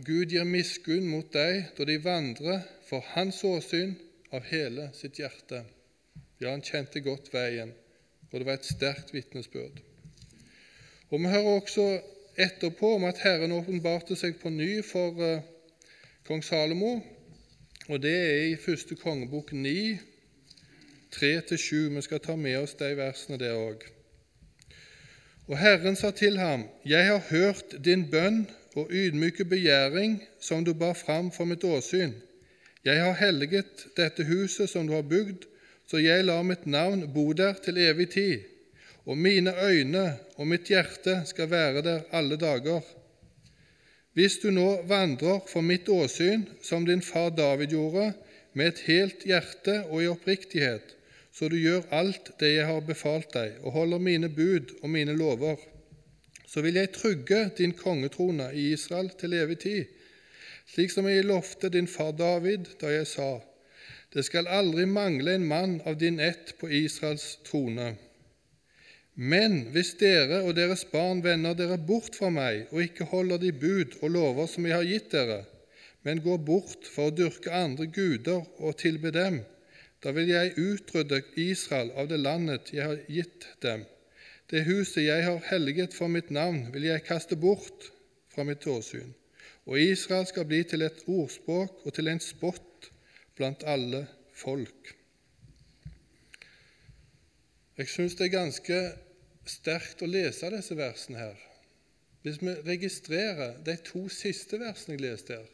Gud 0.05 0.31
gir 0.31 0.47
miskunn 0.47 1.07
mot 1.09 1.31
deg 1.33 1.71
da 1.77 1.87
de 1.87 1.97
vandrer 2.03 2.63
for 2.89 3.05
hans 3.15 3.41
åsyn 3.47 3.95
av 4.35 4.45
hele 4.51 4.89
sitt 4.97 5.19
hjerte. 5.19 5.63
Ja, 6.39 6.51
han 6.51 6.63
kjente 6.63 7.01
godt 7.03 7.31
veien, 7.33 7.73
og 8.29 8.35
det 8.37 8.47
var 8.47 8.59
et 8.59 8.69
sterkt 8.69 9.13
vitnesbyrd. 9.15 9.81
Og 11.09 11.19
Vi 11.19 11.31
hører 11.31 11.55
også 11.57 11.87
etterpå 12.39 12.93
om 12.95 13.07
at 13.09 13.19
Herren 13.23 13.51
åpenbarte 13.51 14.15
seg 14.15 14.37
på 14.39 14.51
ny 14.53 14.83
for 14.85 15.17
uh, 15.19 15.41
kong 16.27 16.43
Salomo, 16.45 16.99
og 17.89 18.01
det 18.03 18.13
er 18.13 18.43
i 18.51 18.59
første 18.61 18.95
kongebok 18.95 19.51
9, 19.57 19.97
3-7. 21.15 21.95
Vi 21.95 22.01
skal 22.01 22.19
ta 22.19 22.35
med 22.35 22.59
oss 22.59 22.75
de 22.79 22.91
versene 22.97 23.39
der 23.41 23.57
òg. 23.57 23.85
Og 25.49 25.57
Herren 25.57 25.95
sa 25.95 26.11
til 26.11 26.37
ham, 26.37 26.67
Jeg 26.85 27.05
har 27.05 27.23
hørt 27.29 27.77
din 27.85 28.05
bønn 28.11 28.47
og 28.75 28.91
ydmyke 28.91 29.45
begjæring 29.45 30.19
som 30.39 30.65
du 30.65 30.73
bar 30.73 30.93
fram 30.93 31.31
for 31.31 31.45
mitt 31.45 31.63
åsyn. 31.63 32.13
Jeg 32.85 33.01
har 33.03 33.17
helliget 33.17 33.87
dette 33.97 34.23
huset 34.23 34.69
som 34.69 34.87
du 34.87 34.93
har 34.93 35.01
bygd, 35.01 35.47
så 35.89 35.97
jeg 35.97 36.25
lar 36.25 36.43
mitt 36.43 36.65
navn 36.65 37.07
bo 37.13 37.33
der 37.33 37.57
til 37.63 37.77
evig 37.77 38.09
tid, 38.13 38.45
og 39.05 39.17
mine 39.17 39.53
øyne 39.65 40.05
og 40.37 40.47
mitt 40.47 40.69
hjerte 40.69 41.21
skal 41.25 41.49
være 41.49 41.81
der 41.81 42.05
alle 42.11 42.37
dager. 42.37 42.85
Hvis 44.13 44.37
du 44.37 44.51
nå 44.51 44.81
vandrer 44.87 45.41
for 45.47 45.61
mitt 45.61 45.89
åsyn, 45.89 46.45
som 46.61 46.85
din 46.85 47.01
far 47.01 47.29
David 47.29 47.67
gjorde, 47.67 48.13
med 48.53 48.67
et 48.67 48.79
helt 48.85 49.25
hjerte 49.25 49.83
og 49.89 50.03
i 50.03 50.07
oppriktighet, 50.07 50.95
så 51.39 51.47
du 51.47 51.55
gjør 51.55 51.85
alt 51.95 52.33
det 52.41 52.49
jeg 52.51 52.67
har 52.67 52.81
befalt 52.83 53.29
deg, 53.31 53.61
og 53.63 53.71
holder 53.71 54.01
mine 54.03 54.27
bud 54.27 54.73
og 54.81 54.89
mine 54.91 55.13
lover, 55.15 55.55
så 56.43 56.59
vil 56.65 56.75
jeg 56.75 56.91
trygge 56.91 57.37
din 57.57 57.71
kongetrone 57.79 58.49
i 58.51 58.73
Israel 58.73 59.07
til 59.21 59.37
evig 59.37 59.55
tid, 59.63 59.85
slik 60.67 60.91
som 60.91 61.07
jeg 61.07 61.23
lovte 61.23 61.69
din 61.71 61.87
far 61.87 62.11
David 62.11 62.73
da 62.81 62.91
jeg 62.91 63.07
sa:" 63.07 63.29
Det 64.13 64.25
skal 64.25 64.49
aldri 64.49 64.85
mangle 64.89 65.35
en 65.37 65.45
mann 65.45 65.81
av 65.85 65.95
din 66.01 66.19
ett 66.19 66.55
på 66.59 66.67
Israels 66.69 67.37
trone. 67.45 67.91
Men 69.15 69.67
hvis 69.71 69.93
dere 69.99 70.41
og 70.41 70.55
deres 70.57 70.83
barn 70.91 71.21
vender 71.23 71.53
dere 71.53 71.77
bort 71.77 72.15
fra 72.17 72.31
meg 72.33 72.73
og 72.73 72.81
ikke 72.81 73.05
holder 73.11 73.37
de 73.37 73.51
bud 73.53 73.95
og 74.01 74.09
lover 74.09 74.47
som 74.47 74.65
jeg 74.65 74.75
har 74.75 74.89
gitt 74.89 75.11
dere, 75.11 75.43
men 76.03 76.23
går 76.25 76.37
bort 76.37 76.89
for 76.89 77.11
å 77.11 77.15
dyrke 77.15 77.53
andre 77.53 77.85
guder 77.85 78.41
og 78.57 78.77
tilbe 78.81 79.11
dem, 79.13 79.43
da 80.03 80.11
vil 80.15 80.31
jeg 80.31 80.55
utrydde 80.57 81.21
Israel 81.35 81.91
av 81.99 82.07
det 82.11 82.19
landet 82.19 82.73
jeg 82.73 82.85
har 82.85 82.99
gitt 83.11 83.47
dem. 83.61 83.85
Det 84.49 84.65
huset 84.65 85.03
jeg 85.03 85.25
har 85.25 85.41
helliget 85.51 85.93
for 85.93 86.07
mitt 86.07 86.31
navn, 86.31 86.69
vil 86.73 86.87
jeg 86.87 87.05
kaste 87.05 87.35
bort 87.35 87.91
fra 88.33 88.45
mitt 88.47 88.65
åsyn 88.67 89.13
og 89.69 89.81
Israel 89.81 90.25
skal 90.25 90.47
bli 90.49 90.63
til 90.65 90.81
et 90.81 91.03
ordspråk 91.05 91.83
og 91.85 91.93
til 91.93 92.09
en 92.09 92.21
spott 92.23 92.89
blant 93.37 93.61
alle 93.69 94.05
folk. 94.33 94.95
Jeg 97.77 97.91
syns 97.93 98.17
det 98.17 98.27
er 98.27 98.33
ganske 98.33 98.79
sterkt 99.47 100.01
å 100.03 100.09
lese 100.09 100.49
disse 100.55 100.75
versene 100.75 101.21
her. 101.21 101.37
Hvis 102.25 102.41
vi 102.41 102.55
registrerer 102.65 103.61
de 103.63 103.77
to 103.85 104.07
siste 104.11 104.59
versene 104.59 104.97
jeg 104.97 105.05
leste 105.05 105.37
her, 105.37 105.47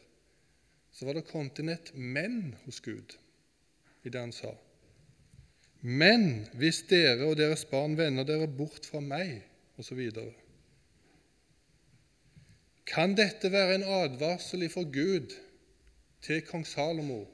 så 0.96 1.06
var 1.06 1.18
det 1.18 1.28
kommet 1.28 1.60
inn 1.60 1.68
et 1.70 1.92
'men' 1.94 2.56
hos 2.64 2.80
Gud 2.80 3.18
i 4.06 4.12
det 4.12 4.22
han 4.22 4.34
sa. 4.34 4.54
Men 5.82 6.46
hvis 6.58 6.82
dere 6.90 7.26
og 7.28 7.36
deres 7.38 7.66
barn 7.68 7.96
vender 7.98 8.26
dere 8.26 8.48
bort 8.48 8.86
fra 8.88 9.02
meg, 9.02 9.42
osv. 9.76 10.00
Kan 12.86 13.16
dette 13.18 13.50
være 13.52 13.76
en 13.76 13.88
advarsel 14.02 14.64
fra 14.72 14.86
Gud 14.88 15.34
til 16.24 16.44
kong 16.48 16.64
Salomo 16.66 17.24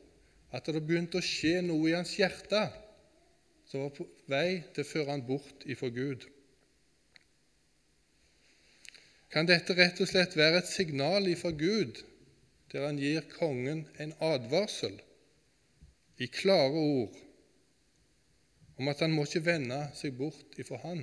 at 0.53 0.69
det 0.69 0.83
begynte 0.85 1.21
å 1.21 1.25
skje 1.25 1.61
noe 1.65 1.89
i 1.89 1.95
hans 1.97 2.17
hjerte 2.19 2.67
som 3.71 3.87
var 3.87 3.93
på 3.97 4.09
vei 4.29 4.63
til 4.75 4.85
å 4.85 4.89
føre 4.91 5.15
han 5.15 5.25
bort 5.25 5.65
ifra 5.71 5.89
Gud? 5.93 6.27
Kan 9.33 9.49
dette 9.49 9.77
rett 9.79 10.01
og 10.03 10.11
slett 10.11 10.35
være 10.37 10.61
et 10.61 10.69
signal 10.69 11.31
ifra 11.31 11.55
Gud 11.57 12.03
der 12.73 12.89
han 12.89 13.01
gir 13.01 13.25
kongen 13.37 13.87
en 14.01 14.13
advarsel 14.25 14.99
i 16.23 16.29
klare 16.31 16.79
ord 16.79 17.19
om 18.79 18.89
at 18.89 19.03
han 19.03 19.15
må 19.15 19.27
ikke 19.27 19.45
vende 19.47 19.81
seg 19.99 20.15
bort 20.19 20.59
ifra 20.63 20.79
han? 20.85 21.03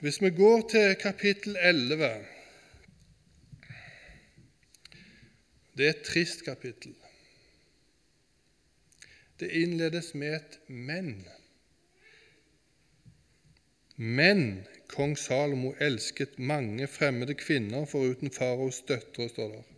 Hvis 0.00 0.20
vi 0.22 0.30
går 0.32 0.62
til 0.70 0.94
kapittel 1.00 1.58
11 1.60 2.12
Det 5.76 5.86
er 5.86 5.92
et 5.94 6.02
trist 6.04 6.42
kapittel. 6.44 6.94
Det 9.40 9.48
innledes 9.62 10.14
med 10.14 10.34
et 10.34 10.58
'men'. 10.68 11.28
Men 13.96 14.66
kong 14.88 15.18
Salomo 15.18 15.74
elsket 15.80 16.38
mange 16.38 16.86
fremmede 16.86 17.34
kvinner 17.34 17.84
foruten 17.84 18.30
faraos 18.30 18.82
døtre, 18.88 19.28
står 19.28 19.48
der. 19.48 19.69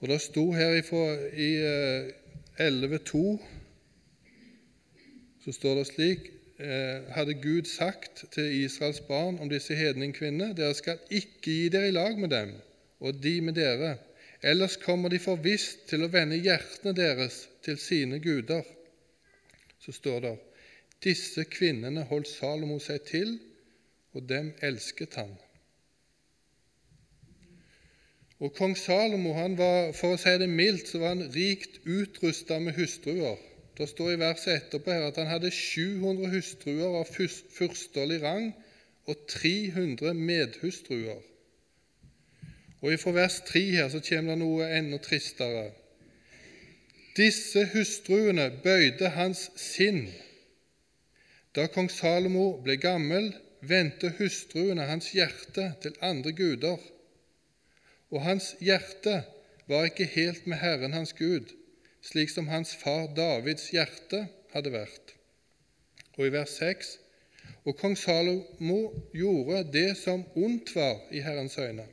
Og 0.00 0.08
Det 0.08 0.20
sto 0.22 0.52
her 0.52 0.76
i 0.78 0.82
11.2 2.58 3.18
eh, 3.18 3.38
så 5.44 5.52
står 5.52 5.74
det 5.74 5.86
slik 5.88 6.28
eh, 6.60 7.08
hadde 7.14 7.34
Gud 7.42 7.66
sagt 7.66 8.24
til 8.34 8.64
Israels 8.64 9.00
barn 9.00 9.38
om 9.42 9.50
disse 9.50 9.74
hedningkvinnene 9.74 10.54
dere 10.54 10.76
skal 10.78 11.00
ikke 11.10 11.50
gi 11.50 11.68
dere 11.74 11.88
i 11.88 11.96
lag 11.96 12.18
med 12.18 12.30
dem, 12.30 12.52
og 13.00 13.18
de 13.22 13.40
med 13.40 13.58
dere, 13.58 13.96
ellers 14.42 14.76
kommer 14.76 15.10
de 15.10 15.18
forvisst 15.18 15.88
til 15.90 16.06
å 16.06 16.12
vende 16.12 16.38
hjertene 16.38 16.94
deres 16.94 17.48
til 17.66 17.78
sine 17.82 18.20
guder. 18.22 18.62
Så 19.82 19.94
står 19.96 20.20
det 20.26 20.36
disse 21.02 21.44
kvinnene 21.50 22.06
holdt 22.10 22.30
Salomo 22.30 22.78
seg 22.82 23.02
til, 23.06 23.38
og 24.14 24.26
dem 24.30 24.52
elsket 24.62 25.18
han. 25.18 25.34
Og 28.38 28.54
Kong 28.54 28.76
Salomo 28.78 29.32
han 29.34 29.56
var, 29.58 29.92
for 29.98 30.14
å 30.14 30.20
si 30.20 30.34
det 30.38 30.48
mildt, 30.50 30.92
så 30.92 31.00
var 31.02 31.16
han 31.16 31.30
rikt 31.34 31.80
utrusta 31.82 32.60
med 32.62 32.76
hustruer. 32.78 33.38
Det 33.78 33.88
står 33.90 34.12
i 34.12 34.20
verset 34.20 34.54
etterpå 34.54 34.94
her 34.94 35.08
at 35.08 35.18
han 35.18 35.30
hadde 35.30 35.50
700 35.54 36.30
hustruer 36.32 37.00
av 37.00 37.10
fyrsterlig 37.10 38.20
rang 38.22 38.52
og 39.10 39.26
300 39.30 40.14
medhustruer. 40.14 41.20
Og 42.82 42.94
Fra 43.02 43.12
vers 43.14 43.40
3 43.46 43.62
her 43.74 43.90
så 43.90 44.00
kommer 44.06 44.34
det 44.34 44.42
noe 44.42 44.66
enda 44.70 44.98
tristere. 45.02 45.70
Disse 47.18 47.64
hustruene 47.72 48.52
bøyde 48.62 49.10
hans 49.16 49.48
sinn. 49.58 50.04
Da 51.54 51.66
kong 51.74 51.90
Salomo 51.90 52.52
ble 52.62 52.76
gammel, 52.78 53.32
vendte 53.66 54.12
hustruene 54.20 54.86
hans 54.86 55.10
hjerte 55.14 55.72
til 55.82 55.98
andre 56.06 56.32
guder. 56.38 56.78
Og 58.10 58.22
hans 58.24 58.54
hjerte 58.64 59.22
var 59.68 59.84
ikke 59.84 60.04
helt 60.04 60.46
med 60.46 60.56
Herren 60.62 60.92
hans 60.96 61.12
Gud, 61.12 61.52
slik 62.02 62.30
som 62.32 62.48
hans 62.48 62.72
far 62.76 63.10
Davids 63.16 63.68
hjerte 63.74 64.24
hadde 64.54 64.72
vært. 64.72 65.14
Og 66.16 66.26
i 66.26 66.32
vers 66.32 66.56
6.: 66.60 66.98
Og 67.64 67.76
kong 67.76 67.96
Salomo 67.98 68.78
gjorde 69.12 69.64
det 69.72 69.96
som 70.00 70.24
ondt 70.36 70.74
var 70.76 71.02
i 71.12 71.20
Herrens 71.20 71.58
øyne. 71.58 71.84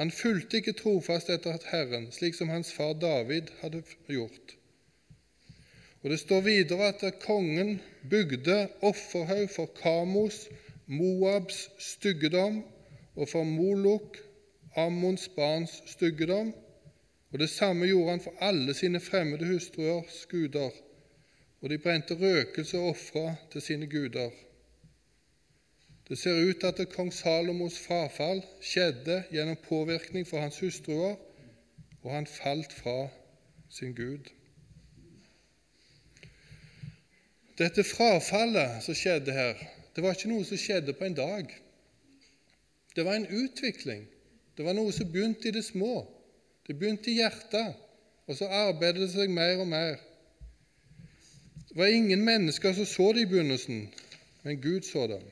Han 0.00 0.10
fulgte 0.10 0.56
ikke 0.60 0.76
trofast 0.76 1.30
etter 1.30 1.58
Herren, 1.70 2.10
slik 2.12 2.34
som 2.34 2.48
hans 2.48 2.72
far 2.72 2.92
David 2.92 3.52
hadde 3.60 3.82
gjort. 4.08 4.56
Og 6.02 6.10
Det 6.10 6.18
står 6.20 6.40
videre 6.40 6.88
at 6.88 7.18
kongen 7.20 7.80
bygde 8.10 8.68
offerhaug 8.82 9.50
for 9.50 9.66
Kamos, 9.82 10.48
Moabs 10.86 11.70
styggedom, 11.78 12.64
og 13.16 13.28
for 13.28 13.44
Molok, 13.44 14.18
Ammons 14.76 15.28
barns 15.28 15.82
styggedom. 15.86 16.54
Og 17.32 17.38
Det 17.38 17.50
samme 17.50 17.86
gjorde 17.86 18.10
han 18.10 18.20
for 18.20 18.34
alle 18.40 18.74
sine 18.74 19.00
fremmede 19.00 19.46
hustruers 19.46 20.26
guder, 20.30 20.70
og 21.60 21.70
de 21.70 21.78
brente 21.78 22.14
røkelse 22.14 22.78
og 22.78 22.88
ofra 22.88 23.34
til 23.52 23.62
sine 23.62 23.86
guder. 23.86 24.30
Det 26.08 26.18
ser 26.18 26.48
ut 26.48 26.60
til 26.60 26.66
at 26.66 26.88
kong 26.92 27.12
Salomos 27.14 27.78
frafall 27.86 28.42
skjedde 28.60 29.22
gjennom 29.30 29.56
påvirkning 29.68 30.26
fra 30.28 30.40
hans 30.40 30.60
hustruer, 30.60 31.16
og 32.02 32.12
han 32.12 32.26
falt 32.26 32.72
fra 32.72 33.08
sin 33.70 33.94
Gud. 33.94 34.28
Dette 37.58 37.84
frafallet 37.84 38.82
som 38.82 38.94
skjedde 38.94 39.32
her, 39.32 39.54
det 39.96 40.04
var 40.04 40.16
ikke 40.16 40.28
noe 40.28 40.44
som 40.44 40.60
skjedde 40.60 40.92
på 40.92 41.04
en 41.04 41.16
dag. 41.16 41.48
Det 42.96 43.04
var 43.04 43.16
en 43.16 43.28
utvikling. 43.28 44.04
Det 44.56 44.64
var 44.66 44.76
noe 44.76 44.92
som 44.92 45.08
begynte 45.12 45.48
i 45.48 45.54
det 45.54 45.64
små. 45.64 46.02
Det 46.66 46.76
begynte 46.78 47.10
i 47.10 47.18
hjertet, 47.18 47.76
og 48.28 48.36
så 48.38 48.46
arbeidet 48.46 49.02
det 49.02 49.12
seg 49.14 49.32
mer 49.32 49.62
og 49.62 49.68
mer. 49.70 50.00
Det 51.68 51.78
var 51.78 51.88
ingen 51.88 52.24
mennesker 52.24 52.74
som 52.76 52.86
så 52.86 53.12
det 53.16 53.24
i 53.24 53.30
begynnelsen, 53.30 53.86
men 54.42 54.60
Gud 54.60 54.84
så 54.84 55.06
det. 55.08 55.22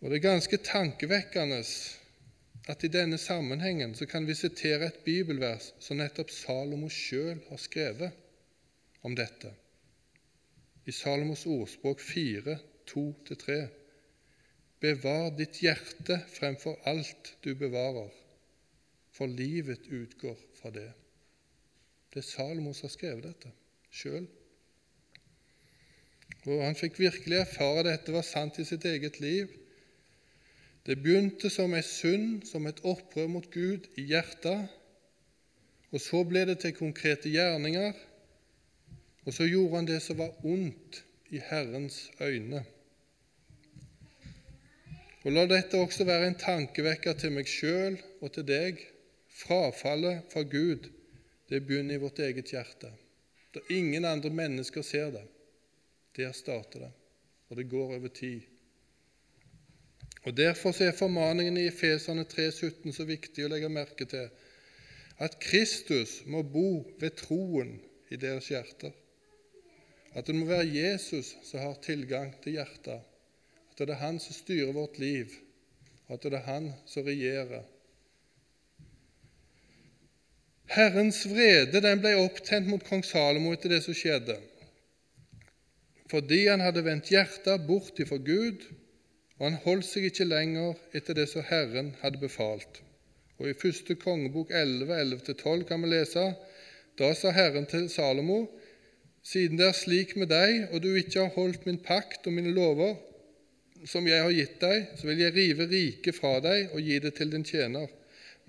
Og 0.00 0.08
Det 0.08 0.16
er 0.16 0.24
ganske 0.24 0.56
tankevekkende 0.56 1.60
at 2.68 2.84
i 2.84 2.88
denne 2.88 3.18
sammenhengen 3.18 3.94
så 3.94 4.06
kan 4.06 4.26
vi 4.26 4.34
sitere 4.34 4.86
et 4.86 5.02
bibelvers 5.04 5.74
som 5.78 6.00
nettopp 6.00 6.30
Salomo 6.32 6.88
sjøl 6.88 7.42
har 7.50 7.60
skrevet 7.60 8.16
om 9.02 9.16
dette. 9.16 9.52
I 10.86 10.92
Salomos 10.92 11.44
ordspråk 11.46 12.00
4, 12.00 12.56
2-3. 12.88 13.58
Bevar 14.80 15.28
ditt 15.36 15.60
hjerte 15.60 16.16
fremfor 16.32 16.78
alt 16.88 17.34
du 17.44 17.52
bevarer, 17.54 18.08
for 19.12 19.28
livet 19.28 19.90
utgår 19.92 20.38
fra 20.56 20.72
det. 20.72 20.88
Det 22.10 22.22
er 22.22 22.26
Salomo 22.26 22.72
som 22.72 22.88
har 22.88 22.94
skrevet 22.94 23.26
dette 23.28 23.52
sjøl. 23.92 24.24
Og 26.48 26.62
han 26.64 26.78
fikk 26.78 26.96
virkelig 27.02 27.42
erfare 27.42 27.84
dette 27.90 28.14
var 28.14 28.24
sant 28.24 28.58
i 28.58 28.64
sitt 28.64 28.86
eget 28.88 29.20
liv. 29.20 29.52
Det 30.88 30.96
begynte 30.96 31.50
som 31.52 31.74
ei 31.76 31.84
synd, 31.84 32.46
som 32.48 32.64
et 32.66 32.80
opprør 32.88 33.28
mot 33.28 33.50
Gud 33.52 33.90
i 34.00 34.06
hjertet, 34.14 34.70
og 35.90 36.00
så 36.00 36.22
ble 36.24 36.46
det 36.48 36.60
til 36.62 36.72
konkrete 36.78 37.28
gjerninger, 37.28 37.92
og 39.26 39.36
så 39.36 39.44
gjorde 39.44 39.76
han 39.76 39.88
det 39.90 40.00
som 40.00 40.22
var 40.22 40.32
ondt 40.46 41.02
i 41.34 41.42
Herrens 41.50 42.06
øyne. 42.22 42.64
Og 45.24 45.34
La 45.34 45.44
dette 45.48 45.76
også 45.76 46.06
være 46.08 46.30
en 46.30 46.38
tankevekker 46.40 47.18
til 47.20 47.34
meg 47.34 47.48
sjøl 47.50 47.98
og 48.20 48.32
til 48.34 48.46
deg. 48.48 48.80
Frafallet 49.40 50.24
fra 50.32 50.42
Gud 50.42 50.88
det 51.50 51.64
begynner 51.66 51.98
i 51.98 52.00
vårt 52.00 52.20
eget 52.22 52.52
hjerte. 52.54 52.92
Da 53.54 53.60
ingen 53.74 54.04
andre 54.04 54.30
mennesker 54.30 54.82
ser 54.86 55.10
det. 55.10 55.26
Der 56.16 56.32
starter 56.32 56.86
det, 56.86 56.90
og 57.48 57.56
det 57.56 57.68
går 57.70 57.94
over 57.96 58.08
tid. 58.08 58.40
Og 60.22 60.36
Derfor 60.36 60.82
er 60.82 60.92
formaningen 60.92 61.56
i 61.56 61.66
Efeserne 61.66 62.24
3,17 62.28 62.92
så 62.92 63.04
viktig 63.08 63.44
å 63.44 63.50
legge 63.50 63.70
merke 63.72 64.06
til. 64.06 64.28
At 65.18 65.38
Kristus 65.40 66.20
må 66.26 66.42
bo 66.42 66.84
ved 67.00 67.16
troen 67.20 67.78
i 68.10 68.16
deres 68.20 68.50
hjerter. 68.52 68.92
At 70.14 70.26
det 70.26 70.34
må 70.34 70.46
være 70.46 70.68
Jesus 70.68 71.34
som 71.46 71.62
har 71.64 71.80
tilgang 71.84 72.34
til 72.44 72.58
hjertet. 72.58 73.00
At 73.80 73.88
det 73.88 73.96
er 73.96 74.04
Han 74.04 74.18
som 74.20 74.36
styrer 74.36 74.74
vårt 74.76 74.98
liv, 75.00 75.32
og 76.08 76.18
at 76.18 76.26
det 76.26 76.34
er 76.36 76.46
Han 76.46 76.72
som 76.86 77.06
regjerer. 77.06 77.64
Herrens 80.70 81.24
vrede 81.26 81.80
den 81.82 82.02
ble 82.04 82.12
opptent 82.20 82.68
mot 82.68 82.84
kong 82.86 83.02
Salomo 83.02 83.54
etter 83.56 83.72
det 83.72 83.80
som 83.86 83.96
skjedde, 83.96 84.36
fordi 86.12 86.44
han 86.46 86.60
hadde 86.60 86.84
vendt 86.84 87.10
hjertet 87.10 87.66
bort 87.66 87.98
ifra 88.02 88.20
Gud 88.20 88.68
og 89.40 89.46
han 89.46 89.60
holdt 89.64 89.88
seg 89.88 90.04
ikke 90.10 90.28
lenger 90.28 90.76
etter 90.96 91.16
det 91.16 91.24
som 91.30 91.44
Herren 91.48 91.94
hadde 92.02 92.20
befalt. 92.20 92.82
Og 93.40 93.48
I 93.48 93.56
første 93.56 93.96
kongebok 93.96 94.52
11, 94.52 94.92
11-12 94.92 95.62
kan 95.70 95.80
vi 95.80 95.94
lese 95.94 96.26
Da 97.00 97.14
sa 97.16 97.32
Herren 97.32 97.64
til 97.64 97.86
Salomo.: 97.88 98.50
Siden 99.24 99.56
det 99.56 99.66
er 99.70 99.76
slik 99.76 100.12
med 100.16 100.28
deg, 100.28 100.68
og 100.72 100.82
du 100.84 100.92
ikke 100.92 101.22
har 101.22 101.32
holdt 101.32 101.64
min 101.64 101.80
pakt 101.80 102.26
og 102.28 102.36
mine 102.36 102.52
lover, 102.52 102.98
som 103.86 104.06
jeg 104.08 104.22
har 104.22 104.32
gitt 104.34 104.58
deg, 104.60 104.90
så 104.98 105.08
vil 105.08 105.22
jeg 105.22 105.34
rive 105.34 105.66
riket 105.70 106.16
fra 106.16 106.38
deg 106.44 106.74
og 106.74 106.84
gi 106.84 106.98
det 107.00 107.14
til 107.16 107.32
din 107.32 107.46
tjener. 107.46 107.88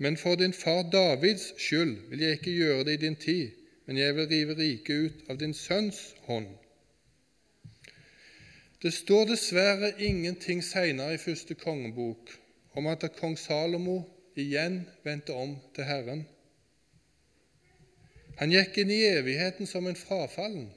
Men 0.02 0.16
for 0.16 0.36
din 0.36 0.52
far 0.52 0.82
Davids 0.92 1.52
skyld 1.60 2.08
vil 2.10 2.24
jeg 2.24 2.38
ikke 2.38 2.56
gjøre 2.56 2.84
det 2.88 2.96
i 2.96 3.02
din 3.06 3.16
tid, 3.16 3.52
men 3.86 3.98
jeg 4.00 4.16
vil 4.16 4.28
rive 4.28 4.56
riket 4.58 5.06
ut 5.06 5.30
av 5.30 5.38
din 5.40 5.54
sønns 5.54 6.00
hånd. 6.26 6.50
Det 8.82 8.90
står 8.92 9.28
dessverre 9.30 9.92
ingenting 10.02 10.62
senere 10.64 11.14
i 11.14 11.22
første 11.22 11.54
kongebok 11.54 12.32
om 12.74 12.88
at 12.90 13.04
kong 13.14 13.36
Salomo 13.38 14.00
igjen 14.34 14.80
vendte 15.04 15.36
om 15.38 15.54
til 15.76 15.86
Herren. 15.86 16.24
Han 18.40 18.50
gikk 18.50 18.80
inn 18.82 18.90
i 18.90 19.04
evigheten 19.06 19.68
som 19.70 19.86
en 19.86 19.98
frafallen, 19.98 20.70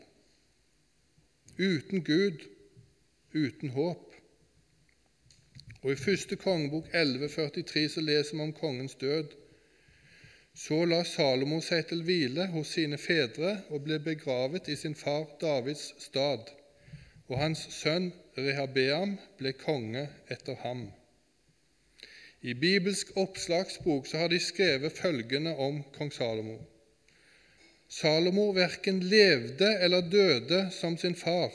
uten 1.57 2.03
Gud, 2.05 2.43
uten 3.33 3.73
håp. 3.73 4.04
Og 5.85 5.91
I 5.91 6.01
første 6.01 6.35
kongebok 6.41 6.87
1143 6.89 7.89
så 7.93 8.01
leser 8.01 8.33
vi 8.33 8.41
om 8.41 8.53
kongens 8.57 8.95
død. 8.97 9.35
Så 10.57 10.79
la 10.89 11.03
Salomo 11.05 11.59
seg 11.61 11.83
til 11.91 12.01
hvile 12.07 12.47
hos 12.55 12.71
sine 12.73 12.97
fedre 12.97 13.51
og 13.69 13.83
ble 13.85 13.99
begravet 14.01 14.71
i 14.73 14.77
sin 14.81 14.95
far 14.97 15.27
Davids 15.41 15.91
stad 16.01 16.49
og 17.27 17.37
hans 17.37 17.61
sønn 17.75 18.07
Rehabeam 18.37 19.13
ble 19.37 19.53
konge 19.61 20.07
etter 20.33 20.57
ham. 20.63 20.87
I 22.41 22.57
bibelsk 22.65 23.13
oppslagsbok 23.21 24.09
så 24.09 24.23
har 24.23 24.33
de 24.33 24.41
skrevet 24.41 24.97
følgende 24.97 25.53
om 25.67 25.83
kong 25.99 26.09
Salomo. 26.17 26.57
Salomo 27.89 28.49
verken 28.57 29.05
levde 29.05 29.69
eller 29.85 30.09
døde 30.17 30.65
som 30.81 30.97
sin 30.97 31.15
far. 31.15 31.53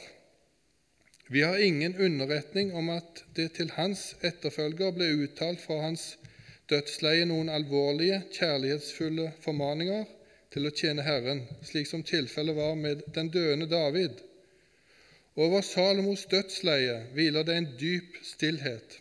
Vi 1.33 1.43
har 1.43 1.59
ingen 1.59 1.97
underretning 1.97 2.73
om 2.75 2.89
at 2.91 3.25
det 3.37 3.53
til 3.55 3.69
hans 3.77 4.17
etterfølger 4.27 4.91
ble 4.91 5.07
uttalt 5.23 5.61
fra 5.63 5.77
hans 5.85 6.17
dødsleie 6.71 7.27
noen 7.31 7.53
alvorlige, 7.55 8.17
kjærlighetsfulle 8.35 9.29
formaninger 9.45 10.09
til 10.51 10.67
å 10.67 10.73
tjene 10.75 11.05
Herren, 11.07 11.45
slik 11.63 11.87
som 11.87 12.03
tilfellet 12.03 12.57
var 12.57 12.75
med 12.75 13.05
den 13.15 13.31
døende 13.31 13.69
David. 13.71 14.19
Over 15.39 15.63
Salomos 15.63 16.25
dødsleie 16.33 16.97
hviler 17.15 17.47
det 17.47 17.57
en 17.61 17.69
dyp 17.79 18.19
stillhet. 18.27 18.97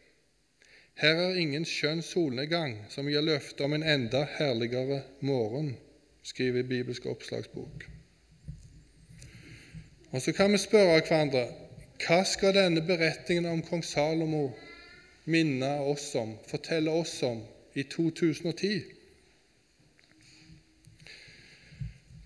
Her 1.01 1.23
er 1.23 1.39
ingen 1.41 1.65
skjønn 1.65 2.03
solnedgang 2.05 2.75
som 2.93 3.09
gir 3.09 3.25
løfte 3.25 3.65
om 3.65 3.73
en 3.73 3.87
enda 3.95 4.21
herligere 4.35 5.01
morgen, 5.25 5.73
skriver 6.21 6.69
Bibelsk 6.69 7.09
oppslagsbok. 7.09 7.87
Og 10.11 10.21
Så 10.21 10.33
kan 10.37 10.53
vi 10.53 10.61
spørre 10.61 11.01
hverandre 11.01 11.47
hva 11.99 12.21
skal 12.25 12.55
denne 12.55 12.81
beretningen 12.85 13.49
om 13.49 13.63
kong 13.65 13.83
Salomo 13.83 14.49
minne 15.29 15.73
oss 15.91 16.13
om, 16.15 16.37
fortelle 16.47 16.91
oss 16.91 17.17
om, 17.27 17.43
i 17.75 17.83
2010? 17.83 18.99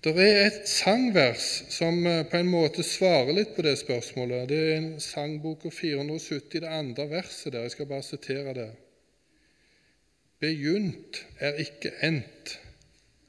Det 0.04 0.12
er 0.20 0.42
et 0.46 0.66
sangvers 0.68 1.44
som 1.72 2.02
eh, 2.06 2.26
på 2.28 2.36
en 2.36 2.50
måte 2.52 2.84
svarer 2.84 3.32
litt 3.38 3.54
på 3.56 3.62
det 3.64 3.78
spørsmålet. 3.80 4.50
Det 4.50 4.58
er 4.60 4.74
en 4.76 4.90
sangbok 5.00 5.64
470, 5.72 6.60
det 6.60 6.68
andre 6.68 7.06
verset 7.08 7.54
der. 7.54 7.64
Jeg 7.64 7.72
skal 7.72 7.88
bare 7.88 8.04
sitere 8.04 8.52
det. 8.58 8.66
Begynt 10.44 11.22
er 11.40 11.56
ikke 11.62 11.94
endt, 12.04 12.58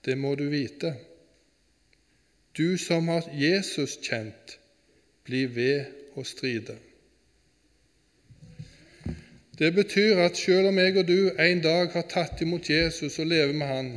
det 0.03 0.17
må 0.19 0.33
du 0.35 0.49
vite. 0.51 0.97
Du 2.59 2.75
som 2.77 3.07
har 3.07 3.23
Jesus 3.31 3.95
kjent, 4.03 4.57
bli 5.25 5.45
ved 5.55 6.15
å 6.15 6.23
stride. 6.27 6.77
Det 9.55 9.71
betyr 9.75 10.19
at 10.25 10.37
selv 10.37 10.69
om 10.69 10.79
jeg 10.79 10.97
og 10.99 11.07
du 11.07 11.19
en 11.39 11.61
dag 11.63 11.93
har 11.93 12.07
tatt 12.11 12.41
imot 12.43 12.69
Jesus 12.69 13.19
og 13.23 13.29
lever 13.31 13.53
med 13.55 13.67
Han, 13.71 13.91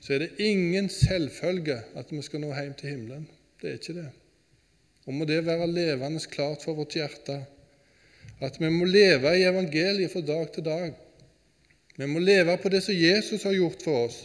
så 0.00 0.14
er 0.14 0.24
det 0.24 0.42
ingen 0.50 0.88
selvfølge 0.92 1.78
at 1.96 2.12
vi 2.12 2.20
skal 2.24 2.44
nå 2.44 2.50
hjem 2.52 2.74
til 2.76 2.92
himmelen. 2.92 3.28
Det 3.60 3.70
er 3.70 3.78
ikke 3.80 3.96
det. 3.96 4.10
Og 5.06 5.16
må 5.16 5.24
det 5.28 5.40
være 5.46 5.68
levende 5.70 6.20
klart 6.30 6.64
for 6.64 6.76
vårt 6.76 6.96
hjerte 6.96 7.40
at 8.40 8.56
vi 8.60 8.68
må 8.72 8.86
leve 8.88 9.32
i 9.36 9.44
evangeliet 9.44 10.12
fra 10.12 10.22
dag 10.24 10.52
til 10.52 10.64
dag. 10.64 10.92
Vi 11.96 12.06
må 12.08 12.20
leve 12.24 12.56
på 12.56 12.68
det 12.72 12.82
som 12.84 12.96
Jesus 12.96 13.42
har 13.44 13.56
gjort 13.56 13.82
for 13.84 14.06
oss. 14.06 14.20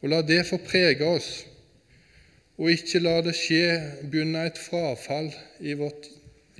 Og 0.00 0.12
la 0.12 0.20
det 0.22 0.44
få 0.46 0.60
prege 0.62 1.06
oss, 1.06 1.30
og 2.60 2.68
ikke 2.68 3.00
la 3.00 3.20
det 3.24 3.32
skje, 3.38 3.68
begynne 4.12 4.42
et 4.44 4.58
frafall 4.60 5.30
i 5.64 5.72
vårt 5.80 6.10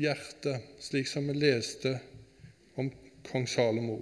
hjerte, 0.00 0.56
slik 0.80 1.10
som 1.10 1.26
vi 1.28 1.34
leste 1.36 1.92
om 2.80 2.88
kong 3.28 3.44
Salomo. 3.48 3.98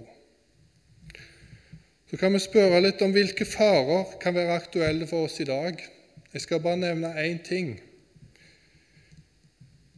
Så 2.09 2.17
kan 2.17 2.31
vi 2.33 2.39
spørre 2.39 2.79
litt 2.81 3.03
om 3.03 3.11
hvilke 3.13 3.45
farer 3.45 4.15
kan 4.23 4.33
være 4.37 4.55
aktuelle 4.61 5.09
for 5.11 5.27
oss 5.27 5.41
i 5.43 5.49
dag. 5.49 5.83
Jeg 6.31 6.45
skal 6.45 6.63
bare 6.63 6.79
nevne 6.79 7.11
én 7.19 7.43
ting. 7.43 7.75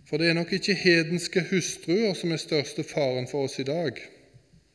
For 0.10 0.18
det 0.18 0.32
er 0.32 0.40
nok 0.42 0.58
ikke 0.58 0.74
hedenske 0.76 1.46
hustruer 1.54 2.18
som 2.18 2.34
er 2.34 2.42
største 2.42 2.84
faren 2.84 3.30
for 3.30 3.46
oss 3.46 3.62
i 3.62 3.68
dag, 3.68 4.02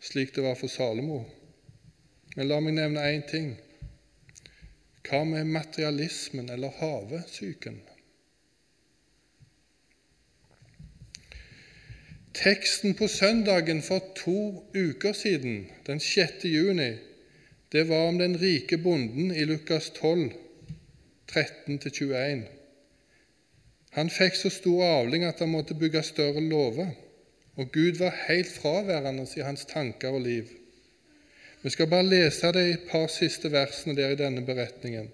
slik 0.00 0.32
det 0.36 0.46
var 0.46 0.54
for 0.54 0.70
Salomo. 0.70 1.24
Men 2.36 2.48
la 2.48 2.62
meg 2.62 2.78
nevne 2.78 3.02
én 3.10 3.26
ting. 3.28 3.56
Hva 5.06 5.22
med 5.24 5.46
materialismen 5.46 6.48
eller 6.50 6.72
havesyken? 6.80 7.78
Teksten 12.34 12.94
på 12.94 13.08
søndagen 13.08 13.82
for 13.82 14.02
to 14.18 14.40
uker 14.74 15.12
siden, 15.12 15.68
den 15.86 16.00
6. 16.00 16.44
juni, 16.44 16.90
det 17.72 17.88
var 17.88 18.08
om 18.08 18.18
den 18.18 18.36
rike 18.40 18.78
bonden 18.78 19.30
i 19.30 19.44
Lukas 19.44 19.90
12, 19.90 20.32
13-21. 21.32 22.44
Han 23.96 24.10
fikk 24.10 24.36
så 24.36 24.50
stor 24.50 24.84
avling 24.84 25.24
at 25.24 25.38
han 25.40 25.54
måtte 25.54 25.78
bygge 25.78 26.02
større 26.02 26.42
låver, 26.42 26.92
og 27.56 27.72
Gud 27.72 27.98
var 28.02 28.24
helt 28.26 28.50
fraværende 28.52 29.26
i 29.36 29.46
hans 29.46 29.64
tanker 29.64 30.08
og 30.08 30.20
liv. 30.20 30.50
Vi 31.66 31.70
skal 31.74 31.88
bare 31.90 32.06
lese 32.06 32.52
de 32.54 32.76
par 32.86 33.08
siste 33.10 33.50
versene 33.50 33.96
der 33.98 34.12
i 34.14 34.18
denne 34.20 34.44
beretningen. 34.46 35.08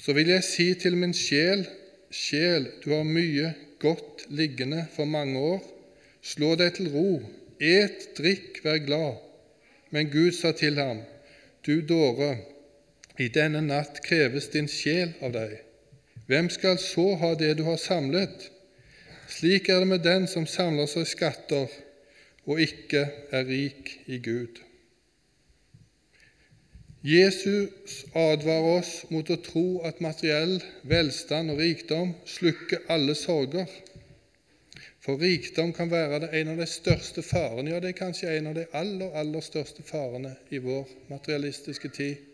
Så 0.00 0.14
vil 0.16 0.30
jeg 0.32 0.44
si 0.46 0.70
til 0.80 0.94
min 0.96 1.12
sjel, 1.12 1.66
sjel, 2.08 2.70
du 2.80 2.94
har 2.94 3.04
mye 3.04 3.50
godt 3.82 4.24
liggende 4.32 4.86
for 4.94 5.04
mange 5.04 5.36
år 5.36 5.60
Slå 6.24 6.54
deg 6.56 6.74
til 6.76 6.88
ro, 6.92 7.20
et, 7.60 8.06
drikk, 8.16 8.62
vær 8.64 8.80
glad. 8.84 9.20
Men 9.92 10.08
Gud 10.12 10.32
sa 10.36 10.52
til 10.56 10.80
ham, 10.80 11.02
Du 11.66 11.80
dåre, 11.84 12.38
i 13.18 13.28
denne 13.28 13.60
natt 13.60 14.00
kreves 14.04 14.48
din 14.52 14.68
sjel 14.68 15.12
av 15.20 15.32
deg. 15.36 15.58
Hvem 16.28 16.48
skal 16.56 16.80
så 16.80 17.06
ha 17.20 17.34
det 17.36 17.54
du 17.60 17.66
har 17.68 17.80
samlet? 17.80 18.48
Slik 19.28 19.68
er 19.68 19.84
det 19.84 19.92
med 19.92 20.04
den 20.08 20.28
som 20.28 20.48
samler 20.48 20.88
seg 20.88 21.08
skatter 21.08 21.68
og 22.48 22.64
ikke 22.64 23.04
er 23.32 23.48
rik 23.48 23.96
i 24.08 24.20
Gud. 24.24 24.60
Jesus 27.02 28.04
advarer 28.12 28.76
oss 28.76 28.90
mot 29.08 29.30
å 29.32 29.38
tro 29.40 29.80
at 29.88 30.02
materiell 30.04 30.58
velstand 30.84 31.54
og 31.54 31.62
rikdom 31.62 32.12
slukker 32.28 32.84
alle 32.92 33.14
sorger. 33.16 33.70
For 35.00 35.16
rikdom 35.16 35.72
kan 35.72 35.88
være 35.88 36.28
en 36.36 36.52
av 36.52 36.60
de 36.60 36.66
største 36.68 37.24
farene, 37.24 37.72
ja, 37.72 37.80
det 37.80 37.94
er 37.94 38.00
kanskje 38.02 38.34
en 38.34 38.50
av 38.50 38.58
de 38.58 38.66
aller, 38.76 39.14
aller 39.16 39.40
største 39.40 39.84
farene 39.88 40.34
i 40.52 40.60
vår 40.60 40.92
materialistiske 41.08 41.88
tid 41.96 42.26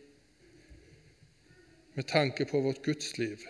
med 1.94 2.10
tanke 2.10 2.44
på 2.44 2.60
vårt 2.60 2.82
gudsliv. 2.82 3.46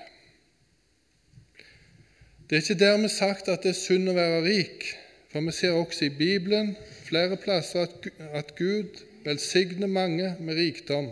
Det 2.47 2.59
er 2.59 2.63
ikke 2.63 2.79
dermed 2.85 3.11
sagt 3.11 3.49
at 3.49 3.65
det 3.65 3.73
er 3.73 3.81
synd 3.81 4.13
å 4.13 4.15
være 4.15 4.45
rik, 4.45 4.85
for 5.33 5.49
vi 5.49 5.57
ser 5.57 5.81
også 5.81 6.07
i 6.07 6.15
Bibelen 6.15 6.77
flere 7.09 7.41
plasser 7.41 7.89
at 8.37 8.53
Gud 8.61 9.01
velsigner 9.27 9.91
mange 9.91 10.35
med 10.41 10.57
rikdom. 10.57 11.11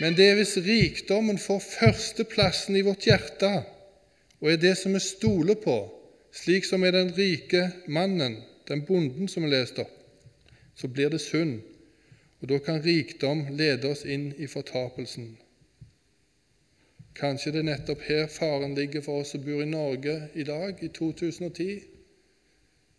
Men 0.00 0.16
det 0.18 0.28
er 0.28 0.38
hvis 0.38 0.56
rikdommen 0.62 1.38
får 1.38 1.62
førsteplassen 1.64 2.76
i 2.76 2.84
vårt 2.86 3.06
hjerte 3.08 3.52
og 4.40 4.50
er 4.52 4.58
det 4.60 4.74
som 4.76 4.92
vi 4.92 5.00
stoler 5.00 5.56
på, 5.56 5.76
slik 6.34 6.66
som 6.68 6.82
er 6.84 6.92
den 6.92 7.14
rike 7.16 7.70
mannen, 7.88 8.42
den 8.68 8.82
bonden 8.84 9.30
som 9.30 9.46
vi 9.46 9.52
leste 9.54 9.86
opp, 9.86 9.94
så 10.76 10.90
blir 10.90 11.12
det 11.14 11.22
synd, 11.22 11.62
og 12.42 12.50
da 12.50 12.58
kan 12.60 12.82
rikdom 12.84 13.46
lede 13.56 13.88
oss 13.94 14.02
inn 14.04 14.32
i 14.36 14.48
fortapelsen. 14.50 15.30
Kanskje 17.14 17.54
det 17.54 17.62
er 17.62 17.68
nettopp 17.70 18.02
her 18.08 18.26
faren 18.28 18.74
ligger 18.74 19.04
for 19.06 19.22
oss 19.22 19.32
som 19.32 19.44
bor 19.46 19.62
i 19.62 19.70
Norge 19.70 20.16
i 20.34 20.44
dag, 20.44 20.82
i 20.82 20.90
2010, 20.92 21.68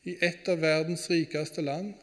i 0.05 0.17
et 0.23 0.49
av 0.49 0.61
verdens 0.63 1.09
rikeste 1.11 1.61
land. 1.65 1.93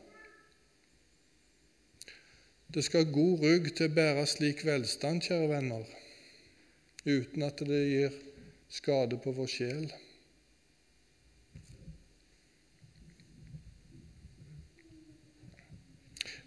Det 2.75 2.85
skal 2.85 3.11
god 3.13 3.43
rygg 3.45 3.67
til 3.77 3.91
å 3.91 3.93
bære 3.93 4.23
slik 4.31 4.63
velstand, 4.65 5.21
kjære 5.27 5.49
venner, 5.51 5.83
uten 7.05 7.43
at 7.45 7.61
det 7.69 7.81
gir 7.85 8.15
skade 8.73 9.19
på 9.21 9.35
vår 9.37 9.51
sjel. 9.53 9.91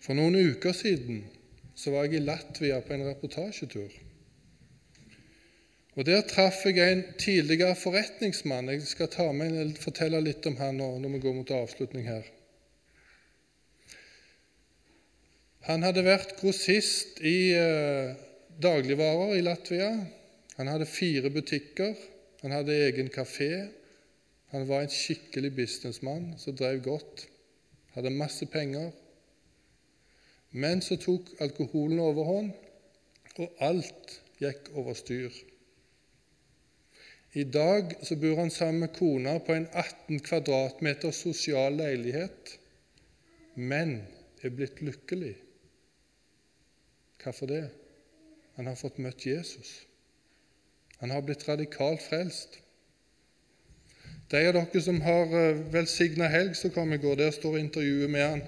For 0.01 0.17
noen 0.17 0.37
uker 0.37 0.73
siden 0.73 1.23
så 1.77 1.93
var 1.93 2.07
jeg 2.07 2.19
i 2.19 2.25
Latvia 2.25 2.79
på 2.81 2.95
en 2.95 3.05
reportasjetur. 3.05 3.93
Og 5.95 6.05
Der 6.09 6.25
traff 6.27 6.65
jeg 6.65 6.81
en 6.91 7.03
tidligere 7.21 7.75
forretningsmann. 7.79 8.69
Jeg 8.73 8.81
skal 8.89 9.13
ta 9.13 9.29
med, 9.31 9.77
fortelle 9.79 10.19
litt 10.25 10.45
om 10.49 10.57
han 10.57 10.81
når 10.81 11.13
vi 11.13 11.21
går 11.23 11.37
mot 11.37 11.53
avslutning 11.53 12.09
her. 12.09 12.34
Han 15.65 15.81
hadde 15.81 16.03
vært 16.05 16.35
grossist 16.37 17.17
i 17.25 17.49
eh, 17.57 18.11
dagligvarer 18.61 19.31
i 19.33 19.41
Latvia. 19.41 19.87
Han 20.59 20.67
hadde 20.69 20.85
fire 20.85 21.31
butikker, 21.33 21.95
han 22.43 22.53
hadde 22.53 22.75
egen 22.85 23.07
kafé. 23.09 23.49
Han 24.53 24.67
var 24.69 24.83
en 24.85 24.93
skikkelig 24.93 25.49
businessmann 25.57 26.35
som 26.37 26.53
drev 26.53 26.83
godt, 26.85 27.23
hadde 27.95 28.11
masse 28.13 28.45
penger. 28.53 28.91
Men 30.53 30.83
så 30.85 30.99
tok 31.01 31.31
alkoholen 31.41 32.03
overhånd, 32.03 32.53
og 33.41 33.63
alt 33.65 34.13
gikk 34.37 34.69
over 34.77 34.93
styr. 34.93 35.33
I 37.33 37.43
dag 37.43 37.97
så 38.05 38.19
bor 38.21 38.37
han 38.37 38.53
sammen 38.53 38.85
med 38.85 38.93
kona 38.99 39.39
på 39.41 39.57
en 39.57 39.65
18 39.73 40.21
kvadratmeter 40.29 41.11
sosial 41.11 41.81
leilighet, 41.81 42.53
men 43.57 43.97
er 44.45 44.53
blitt 44.53 44.85
lykkelig. 44.85 45.33
Hvorfor 47.25 47.45
det? 47.49 47.69
Han 48.53 48.67
har 48.69 48.75
fått 48.77 48.99
møtt 49.01 49.23
Jesus. 49.25 49.69
Han 51.01 51.09
har 51.09 51.23
blitt 51.25 51.47
radikalt 51.47 52.03
frelst. 52.05 52.59
De 54.29 54.43
av 54.45 54.53
dere 54.53 54.81
som 54.81 54.99
har 55.01 55.33
eh, 55.33 55.63
velsigna 55.73 56.29
helg 56.29 56.53
som 56.59 56.73
kom 56.75 56.93
i 56.93 57.01
går, 57.01 57.17
der 57.17 57.33
står 57.33 57.57
intervjuet 57.63 58.13
med 58.13 58.23
han. 58.27 58.45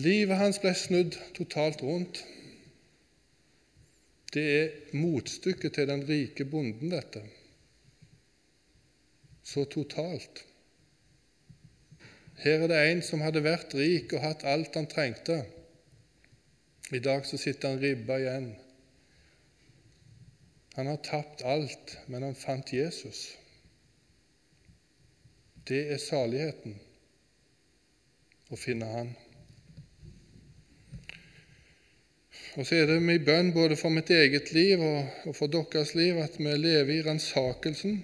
Livet 0.00 0.40
hans 0.40 0.62
ble 0.64 0.72
snudd 0.80 1.20
totalt 1.36 1.84
rundt. 1.84 2.24
Det 4.32 4.48
er 4.56 4.96
motstykket 4.96 5.76
til 5.76 5.92
den 5.92 6.08
rike 6.08 6.48
bonden, 6.48 6.96
dette. 6.96 7.26
Så 9.44 9.68
totalt. 9.68 10.46
Her 12.40 12.64
er 12.64 12.70
det 12.72 12.84
en 12.90 13.02
som 13.04 13.20
hadde 13.20 13.44
vært 13.44 13.76
rik 13.76 14.16
og 14.16 14.24
hatt 14.24 14.48
alt 14.48 14.80
han 14.80 14.88
trengte. 14.88 15.42
I 16.92 16.98
dag 16.98 17.26
så 17.26 17.38
sitter 17.40 17.68
han 17.68 17.80
ribba 17.80 18.18
igjen. 18.20 18.52
Han 20.74 20.86
har 20.86 20.96
tapt 20.96 21.42
alt, 21.42 21.96
men 22.06 22.22
han 22.22 22.36
fant 22.36 22.72
Jesus. 22.72 23.24
Det 25.68 25.86
er 25.94 26.00
saligheten 26.00 26.76
å 28.52 28.58
finne 28.60 28.88
Han. 28.92 29.12
Og 32.60 32.66
så 32.68 32.82
er 32.82 32.88
det 32.90 33.00
min 33.00 33.24
bønn 33.24 33.52
både 33.56 33.78
for 33.80 33.94
mitt 33.94 34.10
eget 34.12 34.52
liv 34.52 34.80
og 34.84 35.32
for 35.36 35.48
deres 35.52 35.94
liv 35.96 36.18
at 36.20 36.36
vi 36.36 36.52
lever 36.52 36.98
i 36.98 37.04
ransakelsen. 37.06 38.02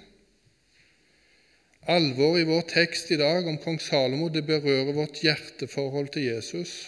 Alvoret 1.89 2.45
i 2.45 2.49
vår 2.49 2.65
tekst 2.69 3.13
i 3.13 3.19
dag 3.21 3.49
om 3.49 3.61
kong 3.61 3.77
Salomo 3.81 4.31
det 4.33 4.47
berører 4.49 4.97
vårt 4.97 5.21
hjerteforhold 5.25 6.15
til 6.17 6.31
Jesus. 6.31 6.79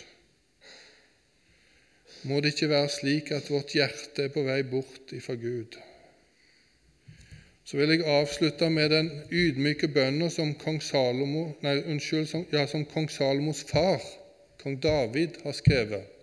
Må 2.28 2.40
det 2.40 2.52
ikke 2.54 2.68
være 2.68 2.88
slik 2.92 3.30
at 3.32 3.48
vårt 3.50 3.72
hjerte 3.76 4.26
er 4.26 4.32
på 4.34 4.42
vei 4.44 4.60
bort 4.68 5.12
ifra 5.16 5.34
Gud. 5.40 5.78
Så 7.64 7.78
vil 7.78 7.94
jeg 7.94 8.04
avslutte 8.04 8.70
med 8.70 8.90
den 8.90 9.10
ydmyke 9.30 9.88
bønnen 9.88 10.30
som 10.30 10.54
Salomo, 10.80 11.56
nei, 11.62 11.76
unnskyld, 11.82 12.26
som, 12.26 12.46
ja, 12.52 12.66
som 12.66 12.84
kong 12.84 13.10
Salomos 13.10 13.62
far, 13.64 14.02
kong 14.58 14.80
David, 14.82 15.40
har 15.44 15.52
skrevet 15.52 16.20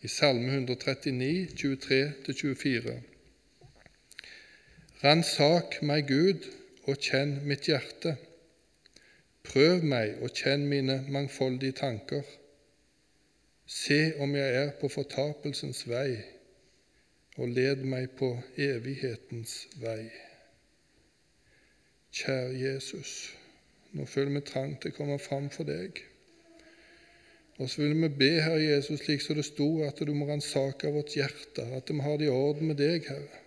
i 0.00 0.08
Salme 0.08 0.52
139, 0.52 1.48
23-24. 1.58 2.94
Ransak 5.02 5.80
meg, 5.82 6.06
Gud, 6.06 6.46
og 6.86 7.02
kjenn 7.02 7.40
mitt 7.50 7.66
hjerte. 7.68 8.14
Prøv 9.48 9.82
meg 9.82 10.22
og 10.22 10.30
kjenn 10.34 10.68
mine 10.70 11.00
mangfoldige 11.10 11.76
tanker. 11.80 12.22
Se 13.68 14.14
om 14.16 14.30
jeg 14.32 14.52
er 14.56 14.70
på 14.80 14.88
fortapelsens 14.88 15.82
vei, 15.84 16.14
og 17.36 17.50
led 17.52 17.82
meg 17.84 18.14
på 18.16 18.30
evighetens 18.56 19.66
vei. 19.76 20.06
Kjære 22.16 22.54
Jesus, 22.56 23.10
nå 23.92 24.06
føler 24.08 24.38
vi 24.38 24.40
trang 24.48 24.72
til 24.80 24.94
å 24.94 24.96
komme 24.96 25.18
fram 25.20 25.50
for 25.52 25.68
deg. 25.68 26.00
Og 27.58 27.68
så 27.68 27.82
vil 27.82 27.92
vi 28.00 28.08
be, 28.22 28.30
Herre 28.40 28.62
Jesus, 28.62 29.02
slik 29.02 29.20
som 29.20 29.36
det 29.36 29.44
sto, 29.44 29.66
at 29.84 30.00
du 30.00 30.14
må 30.16 30.30
ransake 30.30 30.88
vårt 30.94 31.12
hjerte, 31.18 31.66
at 31.76 31.92
vi 31.92 32.00
har 32.06 32.16
det 32.16 32.30
i 32.30 32.32
orden 32.32 32.70
med 32.70 32.80
deg, 32.80 33.04
Herre. 33.10 33.42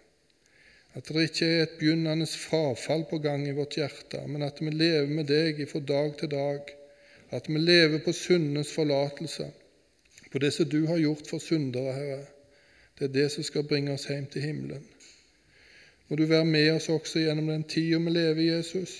At 0.94 1.10
det 1.10 1.24
ikke 1.32 1.48
er 1.48 1.64
et 1.64 1.74
begynnende 1.80 2.28
frafall 2.30 3.08
på 3.10 3.18
gang 3.26 3.48
i 3.50 3.56
vårt 3.58 3.80
hjerte, 3.80 4.22
men 4.30 4.46
at 4.46 4.62
vi 4.62 4.70
lever 4.70 5.10
med 5.10 5.32
deg 5.34 5.66
fra 5.72 5.82
dag 5.82 6.14
til 6.22 6.30
dag. 6.36 6.72
At 7.34 7.50
vi 7.50 7.58
lever 7.58 8.04
på 8.06 8.14
syndenes 8.14 8.76
forlatelse 8.76 9.50
på 10.32 10.40
det 10.40 10.52
som 10.56 10.70
du 10.70 10.86
har 10.88 10.98
gjort 10.98 11.28
for 11.28 11.44
syndere, 11.44 11.94
Herre. 11.94 12.26
Det 13.00 13.10
er 13.10 13.14
det 13.16 13.30
som 13.34 13.44
skal 13.44 13.68
bringe 13.68 13.94
oss 13.94 14.08
hjem 14.10 14.28
til 14.32 14.46
himmelen. 14.46 14.84
Må 16.08 16.16
du 16.20 16.26
være 16.28 16.46
med 16.46 16.74
oss 16.74 16.90
også 16.92 17.24
gjennom 17.24 17.48
den 17.48 17.64
tida 17.64 18.00
vi 18.04 18.12
lever, 18.12 18.42
Jesus. 18.58 18.94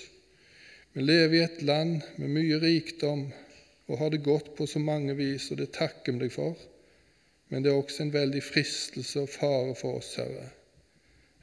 Vi 0.94 1.04
lever 1.04 1.36
i 1.38 1.44
et 1.44 1.62
land 1.62 2.02
med 2.18 2.34
mye 2.36 2.60
rikdom 2.60 3.30
og 3.88 3.98
har 4.00 4.10
det 4.10 4.24
godt 4.24 4.54
på 4.56 4.66
så 4.68 4.80
mange 4.80 5.16
vis, 5.16 5.52
og 5.52 5.60
det 5.60 5.74
takker 5.76 6.16
vi 6.16 6.26
deg 6.26 6.34
for. 6.36 6.56
Men 7.52 7.64
det 7.64 7.72
er 7.72 7.80
også 7.80 8.06
en 8.06 8.14
veldig 8.14 8.44
fristelse 8.44 9.26
og 9.26 9.30
fare 9.30 9.76
for 9.76 10.00
oss, 10.00 10.16
Herre. 10.20 10.50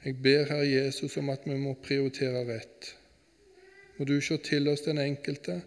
Jeg 0.05 0.17
ber 0.23 0.49
Herre 0.49 0.69
Jesus 0.69 1.17
om 1.17 1.29
at 1.29 1.45
vi 1.45 1.57
må 1.57 1.75
prioritere 1.85 2.45
rett. 2.47 2.93
Må 3.97 4.05
du 4.09 4.17
se 4.21 4.37
til 4.41 4.69
oss 4.71 4.85
den 4.85 4.97
enkelte, 4.97 5.61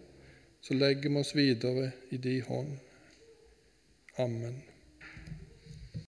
så 0.61 0.73
legger 0.73 1.09
vi 1.09 1.21
oss 1.21 1.35
videre 1.35 1.91
i 2.11 2.17
din 2.17 2.41
hånd. 2.47 2.73
Amen. 4.19 4.72